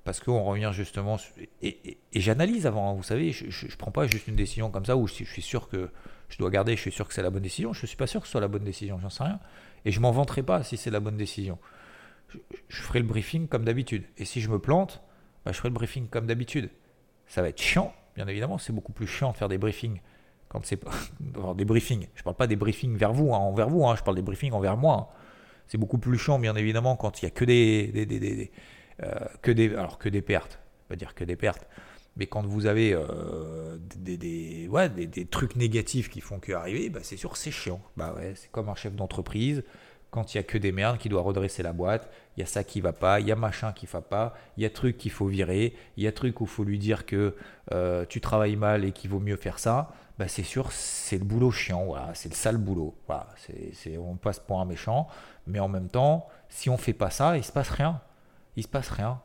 parce 0.03 0.19
qu'on 0.19 0.43
revient 0.43 0.71
justement 0.73 1.17
et, 1.61 1.97
j'analyse 2.13 2.67
avant. 2.67 2.93
Vous 2.93 3.03
savez, 3.03 3.31
je, 3.31 3.65
ne 3.65 3.75
prends 3.75 3.91
pas 3.91 4.07
juste 4.07 4.27
une 4.27 4.35
décision 4.35 4.69
comme 4.69 4.85
ça 4.85 4.97
où 4.97 5.07
je, 5.07 5.23
suis 5.23 5.41
sûr 5.41 5.69
que 5.69 5.89
je 6.29 6.37
dois 6.37 6.49
garder, 6.49 6.75
je 6.75 6.81
suis 6.81 6.91
sûr 6.91 7.07
que 7.07 7.13
c'est 7.13 7.21
la 7.21 7.29
bonne 7.29 7.43
décision. 7.43 7.73
Je 7.73 7.81
ne 7.81 7.87
suis 7.87 7.97
pas 7.97 8.07
sûr 8.07 8.21
que 8.21 8.27
ce 8.27 8.31
soit 8.31 8.41
la 8.41 8.47
bonne 8.47 8.63
décision, 8.63 8.99
j'en 8.99 9.09
sais 9.09 9.23
rien. 9.23 9.39
Et 9.85 9.91
je 9.91 9.99
m'en 9.99 10.11
vanterai 10.11 10.43
pas 10.43 10.63
si 10.63 10.77
c'est 10.77 10.91
la 10.91 10.99
bonne 10.99 11.17
décision. 11.17 11.57
Je, 12.67 12.81
ferai 12.81 12.99
le 12.99 13.05
briefing 13.05 13.47
comme 13.47 13.63
d'habitude. 13.63 14.03
Et 14.17 14.25
si 14.25 14.41
je 14.41 14.49
me 14.49 14.59
plante, 14.59 15.01
bah, 15.45 15.51
je 15.51 15.57
ferai 15.57 15.69
le 15.69 15.73
briefing 15.73 16.07
comme 16.07 16.25
d'habitude. 16.25 16.69
Ça 17.27 17.41
va 17.41 17.49
être 17.49 17.61
chiant, 17.61 17.93
bien 18.15 18.27
évidemment. 18.27 18.57
C'est 18.57 18.73
beaucoup 18.73 18.93
plus 18.93 19.07
chiant 19.07 19.31
de 19.31 19.37
faire 19.37 19.49
des 19.49 19.57
briefings 19.57 20.01
quand 20.49 20.65
c'est 20.65 20.77
pas 20.77 20.91
des 21.55 21.65
briefings. 21.65 22.07
Je 22.15 22.23
parle 22.23 22.35
pas 22.35 22.47
des 22.47 22.55
briefings 22.55 22.97
vers 22.97 23.13
vous, 23.13 23.33
hein, 23.33 23.37
envers 23.37 23.69
vous. 23.69 23.85
Hein, 23.85 23.95
je 23.95 24.03
parle 24.03 24.17
des 24.17 24.21
briefings 24.21 24.51
envers 24.51 24.77
moi. 24.77 25.13
C'est 25.67 25.77
beaucoup 25.77 25.97
plus 25.97 26.17
chiant, 26.17 26.39
bien 26.39 26.55
évidemment, 26.55 26.95
quand 26.95 27.21
il 27.21 27.25
n'y 27.25 27.31
a 27.31 27.31
que 27.31 27.45
des, 27.45 28.51
que 29.41 29.51
des, 29.51 29.73
alors 29.75 29.97
que 29.97 30.09
des 30.09 30.21
pertes. 30.21 30.59
Pas 30.87 30.95
dire 30.95 31.15
que 31.15 31.23
des 31.23 31.35
pertes, 31.35 31.67
mais 32.15 32.27
quand 32.27 32.45
vous 32.45 32.67
avez 32.67 32.93
euh, 32.93 33.77
des, 33.95 34.17
des, 34.17 34.67
ouais, 34.67 34.89
des, 34.89 35.25
trucs 35.25 35.55
négatifs 35.55 36.09
qui 36.09 36.21
font 36.21 36.39
que 36.39 36.51
arriver, 36.51 36.89
bah 36.89 36.99
c'est 37.01 37.17
sûr 37.17 37.37
c'est 37.37 37.51
chiant. 37.51 37.81
Bah 37.97 38.13
ouais, 38.15 38.33
c'est 38.35 38.51
comme 38.51 38.69
un 38.69 38.75
chef 38.75 38.95
d'entreprise. 38.95 39.63
Quand 40.11 40.33
il 40.33 40.37
n'y 40.37 40.41
a 40.41 40.43
que 40.43 40.59
des 40.59 40.71
merdes 40.71 40.99
qui 40.99 41.09
doit 41.09 41.23
redresser 41.23 41.63
la 41.63 41.73
boîte, 41.73 42.07
il 42.37 42.41
y 42.41 42.43
a 42.43 42.45
ça 42.45 42.63
qui 42.63 42.81
va 42.81 42.93
pas, 42.93 43.19
il 43.19 43.27
y 43.27 43.31
a 43.31 43.35
machin 43.35 43.73
qui 43.73 43.87
va 43.87 44.01
pas, 44.01 44.35
il 44.57 44.63
y 44.63 44.65
a 44.67 44.69
truc 44.69 44.99
qu'il 44.99 45.09
faut 45.09 45.25
virer, 45.25 45.73
il 45.97 46.03
y 46.03 46.07
a 46.07 46.11
truc 46.11 46.39
où 46.39 46.43
il 46.43 46.49
faut 46.49 46.63
lui 46.63 46.77
dire 46.77 47.07
que 47.07 47.35
euh, 47.71 48.05
tu 48.07 48.21
travailles 48.21 48.55
mal 48.55 48.85
et 48.85 48.91
qu'il 48.91 49.09
vaut 49.09 49.19
mieux 49.19 49.37
faire 49.37 49.57
ça. 49.57 49.91
Bah 50.19 50.27
c'est 50.27 50.43
sûr, 50.43 50.71
c'est 50.71 51.17
le 51.17 51.25
boulot 51.25 51.49
chiant, 51.49 51.85
voilà, 51.85 52.11
c'est 52.13 52.29
le 52.29 52.35
sale 52.35 52.57
boulot. 52.57 52.95
Voilà, 53.07 53.27
c'est, 53.73 53.97
on 53.97 54.15
passe 54.17 54.39
pour 54.39 54.61
un 54.61 54.65
méchant. 54.65 55.07
Mais 55.47 55.59
en 55.59 55.67
même 55.67 55.89
temps, 55.89 56.27
si 56.47 56.69
on 56.69 56.77
fait 56.77 56.93
pas 56.93 57.09
ça, 57.09 57.35
il 57.35 57.43
se 57.43 57.51
passe 57.51 57.71
rien. 57.71 57.99
Il 58.55 58.63
se 58.63 58.67
passe 58.67 58.89
rien. 58.89 59.21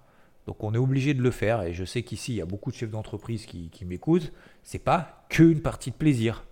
Donc 0.47 0.63
on 0.65 0.73
est 0.75 0.79
obligé 0.79 1.15
de 1.15 1.23
le 1.23 1.31
faire. 1.31 1.63
Et 1.63 1.75
je 1.75 1.85
sais 1.85 2.03
qu'ici, 2.03 2.33
il 2.33 2.37
y 2.37 2.41
a 2.41 2.47
beaucoup 2.47 2.71
de 2.71 2.77
chefs 2.77 2.91
d'entreprise 2.91 3.47
qui, 3.47 3.71
qui 3.71 3.85
m'écoutent. 3.85 4.33
C'est 4.63 4.79
pas 4.79 5.25
qu'une 5.29 5.61
partie 5.61 5.91
de 5.91 5.97
plaisir. 5.97 6.45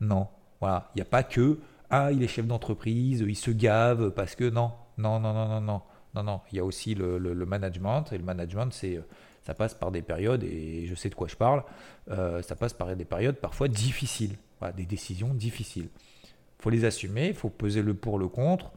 Non. 0.00 0.28
Voilà. 0.60 0.90
Il 0.94 0.98
n'y 0.98 1.02
a 1.02 1.06
pas 1.06 1.22
que 1.22 1.58
ah, 1.90 2.12
il 2.12 2.22
est 2.22 2.28
chef 2.28 2.46
d'entreprise, 2.46 3.24
il 3.26 3.36
se 3.36 3.50
gave 3.50 4.10
parce 4.10 4.34
que 4.34 4.48
non. 4.48 4.72
Non, 4.98 5.18
non, 5.20 5.32
non, 5.32 5.48
non, 5.48 5.60
non. 5.60 5.82
Non, 6.14 6.22
non. 6.22 6.40
Il 6.52 6.56
y 6.56 6.60
a 6.60 6.64
aussi 6.64 6.94
le, 6.94 7.18
management. 7.46 8.12
Et 8.12 8.18
le 8.18 8.24
management, 8.24 8.72
c'est 8.72 9.00
ça 9.48 9.54
passe 9.54 9.72
par 9.72 9.90
des 9.90 10.02
périodes, 10.02 10.44
et 10.44 10.84
je 10.84 10.94
sais 10.94 11.08
de 11.08 11.14
quoi 11.14 11.26
je 11.26 11.34
parle, 11.34 11.64
euh, 12.10 12.42
ça 12.42 12.54
passe 12.54 12.74
par 12.74 12.94
des 12.94 13.06
périodes 13.06 13.36
parfois 13.36 13.66
difficiles, 13.66 14.36
des 14.76 14.84
décisions 14.84 15.32
difficiles. 15.32 15.88
Il 16.24 16.62
faut 16.62 16.68
les 16.68 16.84
assumer, 16.84 17.28
il 17.28 17.34
faut 17.34 17.48
peser 17.48 17.80
le 17.80 17.94
pour, 17.94 18.18
le 18.18 18.28
contre, 18.28 18.72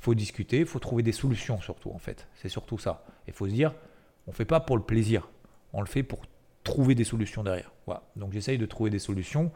faut 0.00 0.14
discuter, 0.14 0.64
faut 0.64 0.78
trouver 0.78 1.02
des 1.02 1.12
solutions 1.12 1.60
surtout 1.60 1.92
en 1.92 1.98
fait. 1.98 2.26
C'est 2.34 2.48
surtout 2.48 2.78
ça. 2.78 3.04
Il 3.28 3.34
faut 3.34 3.46
se 3.46 3.52
dire, 3.52 3.74
on 4.26 4.32
fait 4.32 4.44
pas 4.44 4.60
pour 4.60 4.76
le 4.76 4.82
plaisir, 4.82 5.28
on 5.72 5.80
le 5.80 5.86
fait 5.86 6.02
pour 6.02 6.22
trouver 6.64 6.94
des 6.94 7.04
solutions 7.04 7.42
derrière. 7.42 7.70
Voilà. 7.86 8.02
Donc 8.16 8.32
j'essaye 8.32 8.58
de 8.58 8.66
trouver 8.66 8.90
des 8.90 8.98
solutions 8.98 9.52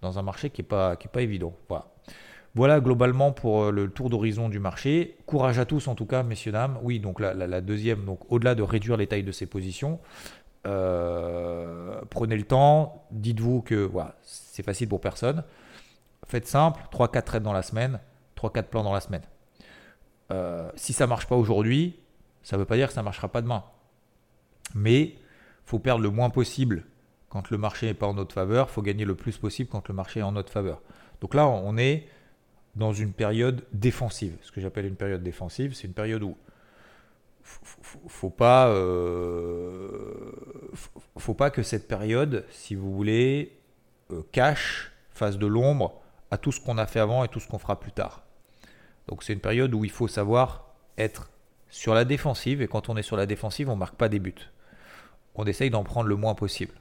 dans 0.00 0.18
un 0.18 0.22
marché 0.22 0.50
qui 0.50 0.62
n'est 0.62 0.68
pas, 0.68 0.96
qui 0.96 1.08
est 1.08 1.10
pas 1.10 1.22
évident. 1.22 1.54
Voilà. 1.68 1.88
Voilà 2.54 2.80
globalement 2.80 3.32
pour 3.32 3.64
euh, 3.64 3.70
le 3.70 3.90
tour 3.90 4.08
d'horizon 4.08 4.48
du 4.48 4.58
marché. 4.58 5.16
Courage 5.26 5.58
à 5.58 5.64
tous 5.64 5.88
en 5.88 5.94
tout 5.94 6.06
cas, 6.06 6.22
messieurs, 6.22 6.52
dames. 6.52 6.78
Oui, 6.82 6.98
donc 6.98 7.20
la, 7.20 7.60
deuxième, 7.60 8.04
donc 8.04 8.20
au-delà 8.30 8.54
de 8.54 8.62
réduire 8.62 8.96
les 8.96 9.06
tailles 9.06 9.22
de 9.22 9.32
ces 9.32 9.46
positions, 9.46 10.00
euh, 10.66 12.00
prenez 12.10 12.36
le 12.36 12.44
temps, 12.44 13.04
dites-vous 13.10 13.62
que 13.62 13.74
voilà, 13.74 14.14
c'est 14.22 14.64
facile 14.64 14.88
pour 14.88 15.00
personne. 15.00 15.44
Faites 16.26 16.46
simple, 16.46 16.80
3-4 16.92 17.22
trades 17.22 17.42
dans 17.42 17.52
la 17.52 17.62
semaine, 17.62 18.00
3-4 18.36 18.62
plans 18.64 18.82
dans 18.82 18.92
la 18.92 19.00
semaine. 19.00 19.22
Euh, 20.30 20.70
si 20.76 20.92
ça 20.92 21.06
marche 21.06 21.26
pas 21.26 21.36
aujourd'hui, 21.36 21.98
ça 22.42 22.56
ne 22.56 22.60
veut 22.60 22.66
pas 22.66 22.76
dire 22.76 22.88
que 22.88 22.94
ça 22.94 23.00
ne 23.00 23.04
marchera 23.04 23.28
pas 23.28 23.42
demain. 23.42 23.64
Mais 24.74 25.14
faut 25.64 25.78
perdre 25.78 26.02
le 26.02 26.10
moins 26.10 26.30
possible 26.30 26.84
quand 27.28 27.50
le 27.50 27.58
marché 27.58 27.86
n'est 27.86 27.94
pas 27.94 28.06
en 28.06 28.14
notre 28.14 28.34
faveur, 28.34 28.70
faut 28.70 28.82
gagner 28.82 29.04
le 29.04 29.14
plus 29.14 29.36
possible 29.36 29.68
quand 29.68 29.88
le 29.88 29.94
marché 29.94 30.20
est 30.20 30.22
en 30.22 30.32
notre 30.32 30.52
faveur. 30.52 30.80
Donc 31.20 31.34
là, 31.34 31.46
on 31.46 31.76
est 31.76 32.08
dans 32.76 32.92
une 32.92 33.12
période 33.12 33.66
défensive. 33.72 34.36
Ce 34.42 34.52
que 34.52 34.60
j'appelle 34.60 34.86
une 34.86 34.96
période 34.96 35.22
défensive, 35.22 35.74
c'est 35.74 35.86
une 35.86 35.94
période 35.94 36.22
où 36.22 36.36
faut 38.08 38.30
pas, 38.30 38.68
euh, 38.68 40.32
faut 41.16 41.34
pas 41.34 41.50
que 41.50 41.62
cette 41.62 41.88
période, 41.88 42.44
si 42.50 42.74
vous 42.74 42.92
voulez, 42.92 43.58
euh, 44.10 44.22
cache, 44.32 44.92
fasse 45.12 45.38
de 45.38 45.46
l'ombre 45.46 46.00
à 46.30 46.36
tout 46.36 46.52
ce 46.52 46.60
qu'on 46.60 46.78
a 46.78 46.86
fait 46.86 47.00
avant 47.00 47.24
et 47.24 47.28
tout 47.28 47.40
ce 47.40 47.48
qu'on 47.48 47.58
fera 47.58 47.80
plus 47.80 47.92
tard. 47.92 48.22
Donc 49.08 49.22
c'est 49.22 49.32
une 49.32 49.40
période 49.40 49.74
où 49.74 49.84
il 49.84 49.90
faut 49.90 50.08
savoir 50.08 50.66
être 50.96 51.30
sur 51.70 51.94
la 51.94 52.04
défensive, 52.04 52.62
et 52.62 52.68
quand 52.68 52.88
on 52.88 52.96
est 52.96 53.02
sur 53.02 53.16
la 53.16 53.26
défensive, 53.26 53.68
on 53.68 53.74
ne 53.74 53.78
marque 53.78 53.96
pas 53.96 54.08
des 54.08 54.18
buts. 54.18 54.50
On 55.34 55.44
essaye 55.44 55.70
d'en 55.70 55.84
prendre 55.84 56.08
le 56.08 56.16
moins 56.16 56.34
possible. 56.34 56.72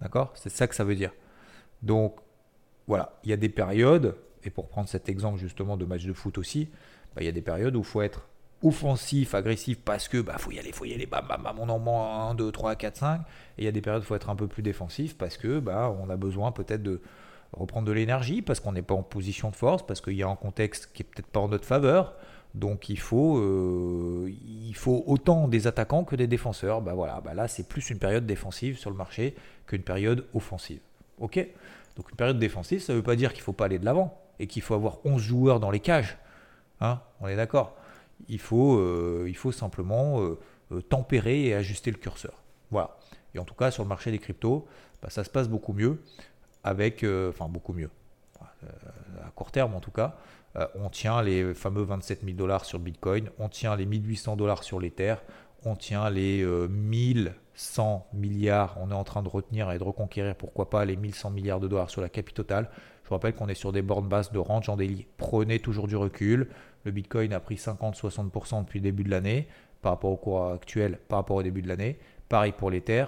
D'accord? 0.00 0.32
C'est 0.34 0.50
ça 0.50 0.66
que 0.66 0.74
ça 0.74 0.84
veut 0.84 0.94
dire. 0.94 1.12
Donc 1.82 2.16
voilà, 2.86 3.18
il 3.24 3.30
y 3.30 3.32
a 3.32 3.36
des 3.36 3.48
périodes, 3.48 4.16
et 4.44 4.50
pour 4.50 4.68
prendre 4.68 4.88
cet 4.88 5.08
exemple 5.08 5.38
justement 5.38 5.76
de 5.76 5.84
match 5.84 6.04
de 6.04 6.12
foot 6.12 6.38
aussi, 6.38 6.68
bah, 7.14 7.22
il 7.22 7.24
y 7.24 7.28
a 7.28 7.32
des 7.32 7.42
périodes 7.42 7.76
où 7.76 7.80
il 7.80 7.84
faut 7.84 8.02
être 8.02 8.28
offensif, 8.62 9.34
agressif, 9.34 9.78
parce 9.80 10.08
que 10.08 10.20
bah 10.20 10.36
faut 10.38 10.50
y 10.50 10.58
aller, 10.58 10.72
faut 10.72 10.84
y 10.84 10.92
aller, 10.92 11.06
bam, 11.06 11.24
bam, 11.28 11.42
bam, 11.42 11.58
on 11.60 11.68
en 11.68 11.78
met 11.78 12.30
1, 12.32 12.34
2, 12.34 12.50
3, 12.50 12.76
4, 12.76 12.96
5. 12.96 13.20
Et 13.20 13.24
il 13.58 13.64
y 13.64 13.68
a 13.68 13.72
des 13.72 13.80
périodes 13.80 14.02
où 14.02 14.04
il 14.04 14.08
faut 14.08 14.16
être 14.16 14.30
un 14.30 14.36
peu 14.36 14.48
plus 14.48 14.62
défensif, 14.62 15.16
parce 15.16 15.36
que 15.36 15.60
bah 15.60 15.94
on 16.00 16.10
a 16.10 16.16
besoin 16.16 16.50
peut-être 16.50 16.82
de 16.82 17.00
reprendre 17.52 17.86
de 17.86 17.92
l'énergie 17.92 18.42
parce 18.42 18.60
qu'on 18.60 18.72
n'est 18.72 18.82
pas 18.82 18.94
en 18.94 19.02
position 19.02 19.50
de 19.50 19.56
force, 19.56 19.86
parce 19.86 20.00
qu'il 20.00 20.14
y 20.14 20.22
a 20.22 20.28
un 20.28 20.36
contexte 20.36 20.90
qui 20.92 21.02
est 21.02 21.06
peut-être 21.06 21.26
pas 21.26 21.40
en 21.40 21.48
notre 21.48 21.64
faveur. 21.64 22.14
Donc 22.54 22.88
il 22.88 22.98
faut, 22.98 23.38
euh, 23.38 24.32
autant 24.86 25.48
des 25.48 25.66
attaquants 25.66 26.04
que 26.04 26.16
des 26.16 26.26
défenseurs. 26.26 26.80
Bah 26.80 26.94
voilà, 26.94 27.20
bah 27.20 27.34
là 27.34 27.46
c'est 27.46 27.68
plus 27.68 27.90
une 27.90 27.98
période 27.98 28.26
défensive 28.26 28.78
sur 28.78 28.90
le 28.90 28.96
marché 28.96 29.34
qu'une 29.66 29.82
période 29.82 30.26
offensive. 30.34 30.80
Donc 31.18 31.34
une 32.10 32.16
période 32.16 32.38
défensive, 32.38 32.80
ça 32.80 32.92
ne 32.92 32.98
veut 32.98 33.02
pas 33.02 33.16
dire 33.16 33.32
qu'il 33.32 33.40
ne 33.40 33.44
faut 33.44 33.52
pas 33.52 33.66
aller 33.66 33.78
de 33.78 33.84
l'avant 33.84 34.20
et 34.38 34.46
qu'il 34.46 34.62
faut 34.62 34.74
avoir 34.74 35.04
11 35.04 35.20
joueurs 35.20 35.60
dans 35.60 35.70
les 35.70 35.80
cages. 35.80 36.16
Hein? 36.80 37.00
On 37.20 37.28
est 37.28 37.36
d'accord? 37.36 37.76
Il 38.28 38.40
faut, 38.40 38.78
euh, 38.78 39.26
il 39.28 39.36
faut 39.36 39.52
simplement 39.52 40.20
euh, 40.22 40.80
tempérer 40.88 41.46
et 41.46 41.54
ajuster 41.54 41.90
le 41.90 41.98
curseur. 41.98 42.42
Voilà. 42.70 42.96
Et 43.34 43.38
en 43.38 43.44
tout 43.44 43.54
cas 43.54 43.70
sur 43.70 43.82
le 43.82 43.88
marché 43.88 44.10
des 44.10 44.18
cryptos, 44.18 44.66
bah, 45.02 45.10
ça 45.10 45.22
se 45.22 45.30
passe 45.30 45.48
beaucoup 45.48 45.72
mieux 45.72 46.00
avec, 46.64 47.04
euh, 47.04 47.30
enfin 47.30 47.48
beaucoup 47.48 47.72
mieux, 47.72 47.90
euh, 48.40 49.26
à 49.26 49.30
court 49.30 49.50
terme 49.50 49.74
en 49.74 49.80
tout 49.80 49.90
cas, 49.90 50.16
euh, 50.56 50.66
on 50.74 50.88
tient 50.88 51.22
les 51.22 51.54
fameux 51.54 51.82
27 51.82 52.24
000 52.24 52.36
dollars 52.36 52.64
sur 52.64 52.78
Bitcoin, 52.78 53.30
on 53.38 53.48
tient 53.48 53.76
les 53.76 53.86
1800 53.86 54.36
dollars 54.36 54.64
sur 54.64 54.80
l'Ether, 54.80 55.16
on 55.64 55.76
tient 55.76 56.08
les 56.10 56.44
1100 56.44 58.08
milliards, 58.12 58.76
on 58.80 58.90
est 58.90 58.94
en 58.94 59.04
train 59.04 59.22
de 59.22 59.28
retenir 59.28 59.70
et 59.72 59.78
de 59.78 59.84
reconquérir, 59.84 60.34
pourquoi 60.36 60.70
pas, 60.70 60.84
les 60.84 60.96
1100 60.96 61.30
milliards 61.30 61.60
de 61.60 61.68
dollars 61.68 61.90
sur 61.90 62.00
la 62.00 62.08
capitale. 62.08 62.70
Je 63.02 63.08
vous 63.08 63.14
rappelle 63.14 63.34
qu'on 63.34 63.48
est 63.48 63.54
sur 63.54 63.72
des 63.72 63.82
bornes 63.82 64.08
basses 64.08 64.32
de 64.32 64.38
range 64.38 64.68
en 64.68 64.76
daily. 64.76 65.06
Prenez 65.16 65.58
toujours 65.58 65.88
du 65.88 65.96
recul. 65.96 66.48
Le 66.84 66.92
Bitcoin 66.92 67.32
a 67.32 67.40
pris 67.40 67.56
50-60% 67.56 68.64
depuis 68.64 68.80
le 68.80 68.84
début 68.84 69.02
de 69.02 69.10
l'année 69.10 69.48
par 69.80 69.92
rapport 69.92 70.10
au 70.10 70.16
cours 70.16 70.52
actuel, 70.52 70.98
par 71.08 71.20
rapport 71.20 71.36
au 71.36 71.42
début 71.42 71.62
de 71.62 71.68
l'année. 71.68 71.98
Pareil 72.28 72.52
pour 72.52 72.70
l'Ether. 72.70 73.06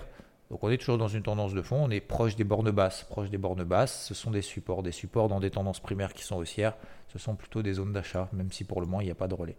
Donc 0.51 0.65
on 0.65 0.71
est 0.71 0.79
toujours 0.79 0.99
dans 0.99 1.09
une 1.09 1.23
tendance 1.23 1.55
de 1.55 1.63
fond, 1.63 1.85
on 1.85 1.91
est 1.91 2.01
proche 2.01 2.35
des 2.35 2.43
bornes 2.45 2.73
basses. 2.73 3.05
Proche 3.05 3.31
des 3.31 3.39
bornes 3.39 3.63
basses, 3.63 4.07
ce 4.07 4.15
sont 4.15 4.33
des 4.33 4.43
supports. 4.43 4.83
Des 4.83 4.93
supports 4.93 5.29
dans 5.29 5.39
des 5.39 5.51
tendances 5.51 5.81
primaires 5.81 6.13
qui 6.13 6.25
sont 6.25 6.37
haussières, 6.37 6.77
ce 7.09 7.19
sont 7.19 7.37
plutôt 7.37 7.63
des 7.63 7.75
zones 7.75 7.93
d'achat, 7.93 8.29
même 8.33 8.51
si 8.51 8.65
pour 8.65 8.81
le 8.81 8.87
moment 8.87 9.01
il 9.01 9.05
n'y 9.05 9.13
a 9.13 9.15
pas 9.15 9.29
de 9.29 9.35
relais. 9.35 9.57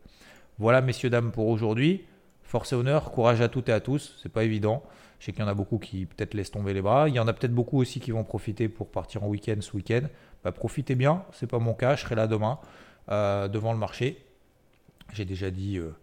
Voilà 0.60 0.82
messieurs, 0.82 1.10
dames 1.10 1.32
pour 1.32 1.48
aujourd'hui. 1.48 2.06
Force 2.44 2.74
et 2.74 2.76
honneur, 2.76 3.12
courage 3.12 3.40
à 3.40 3.48
toutes 3.48 3.70
et 3.70 3.72
à 3.72 3.80
tous, 3.80 4.18
c'est 4.22 4.32
pas 4.32 4.44
évident. 4.44 4.84
Je 5.20 5.28
sais 5.28 5.32
qu'il 5.32 5.42
y 5.42 5.44
en 5.44 5.48
a 5.48 5.54
beaucoup 5.54 5.78
qui 5.78 6.06
peut-être 6.06 6.34
laissent 6.34 6.52
tomber 6.52 6.74
les 6.74 6.82
bras. 6.82 7.08
Il 7.08 7.16
y 7.16 7.20
en 7.20 7.28
a 7.28 7.34
peut-être 7.34 7.54
beaucoup 7.54 7.80
aussi 7.80 8.02
qui 8.02 8.12
vont 8.12 8.26
profiter 8.26 8.68
pour 8.68 8.90
partir 8.90 9.24
en 9.24 9.28
week-end 9.28 9.56
ce 9.62 9.74
week-end. 9.78 10.02
Bah, 10.44 10.52
profitez 10.52 10.96
bien, 10.96 11.24
c'est 11.32 11.48
pas 11.48 11.60
mon 11.60 11.74
cas, 11.74 11.96
je 11.96 12.02
serai 12.02 12.16
là 12.16 12.28
demain 12.28 12.60
euh, 13.10 13.48
devant 13.48 13.72
le 13.72 13.80
marché. 13.80 14.26
J'ai 15.14 15.24
déjà 15.24 15.52
dit 15.52 15.78
euh, 15.78 15.94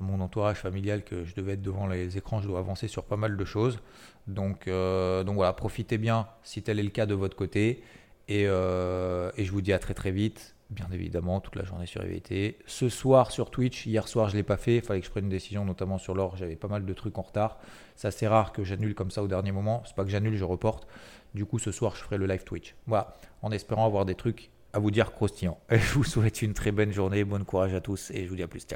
mon 0.00 0.20
entourage 0.20 0.56
familial 0.56 1.04
que 1.04 1.24
je 1.24 1.34
devais 1.34 1.52
être 1.52 1.62
devant 1.62 1.86
les 1.86 2.18
écrans, 2.18 2.40
je 2.40 2.48
dois 2.48 2.58
avancer 2.58 2.88
sur 2.88 3.04
pas 3.04 3.16
mal 3.16 3.36
de 3.36 3.44
choses. 3.44 3.78
Donc, 4.26 4.68
euh, 4.68 5.24
voilà, 5.26 5.52
profitez 5.52 5.98
bien 5.98 6.26
si 6.42 6.62
tel 6.62 6.78
est 6.78 6.82
le 6.82 6.90
cas 6.90 7.06
de 7.06 7.14
votre 7.14 7.36
côté. 7.36 7.82
Et, 8.28 8.42
et 8.42 9.44
je 9.44 9.50
vous 9.52 9.60
dis 9.60 9.72
à 9.72 9.78
très 9.78 9.94
très 9.94 10.10
vite 10.10 10.56
bien 10.70 10.88
évidemment, 10.92 11.40
toute 11.40 11.56
la 11.56 11.64
journée 11.64 11.86
sur 11.86 12.02
EVT. 12.02 12.58
Ce 12.66 12.88
soir 12.88 13.30
sur 13.30 13.50
Twitch, 13.50 13.86
hier 13.86 14.08
soir 14.08 14.28
je 14.28 14.34
ne 14.34 14.38
l'ai 14.38 14.42
pas 14.42 14.56
fait, 14.56 14.76
il 14.76 14.82
fallait 14.82 15.00
que 15.00 15.06
je 15.06 15.10
prenne 15.10 15.24
une 15.24 15.30
décision, 15.30 15.64
notamment 15.64 15.98
sur 15.98 16.14
l'or, 16.14 16.36
j'avais 16.36 16.56
pas 16.56 16.68
mal 16.68 16.84
de 16.84 16.92
trucs 16.92 17.18
en 17.18 17.22
retard. 17.22 17.58
C'est 17.94 18.08
assez 18.08 18.26
rare 18.26 18.52
que 18.52 18.64
j'annule 18.64 18.94
comme 18.94 19.10
ça 19.10 19.22
au 19.22 19.28
dernier 19.28 19.52
moment, 19.52 19.82
c'est 19.86 19.94
pas 19.94 20.04
que 20.04 20.10
j'annule, 20.10 20.36
je 20.36 20.44
reporte. 20.44 20.86
Du 21.34 21.44
coup, 21.44 21.58
ce 21.58 21.70
soir, 21.70 21.94
je 21.96 22.02
ferai 22.02 22.18
le 22.18 22.26
live 22.26 22.44
Twitch. 22.44 22.74
Voilà, 22.86 23.14
en 23.42 23.50
espérant 23.50 23.86
avoir 23.86 24.04
des 24.04 24.14
trucs 24.14 24.50
à 24.72 24.78
vous 24.78 24.90
dire 24.90 25.12
croustillants. 25.12 25.58
Je 25.70 25.94
vous 25.94 26.04
souhaite 26.04 26.42
une 26.42 26.52
très 26.52 26.70
bonne 26.70 26.92
journée, 26.92 27.24
bon 27.24 27.42
courage 27.44 27.72
à 27.72 27.80
tous 27.80 28.10
et 28.10 28.24
je 28.24 28.28
vous 28.28 28.36
dis 28.36 28.42
à 28.42 28.48
plus, 28.48 28.66
ciao. 28.66 28.74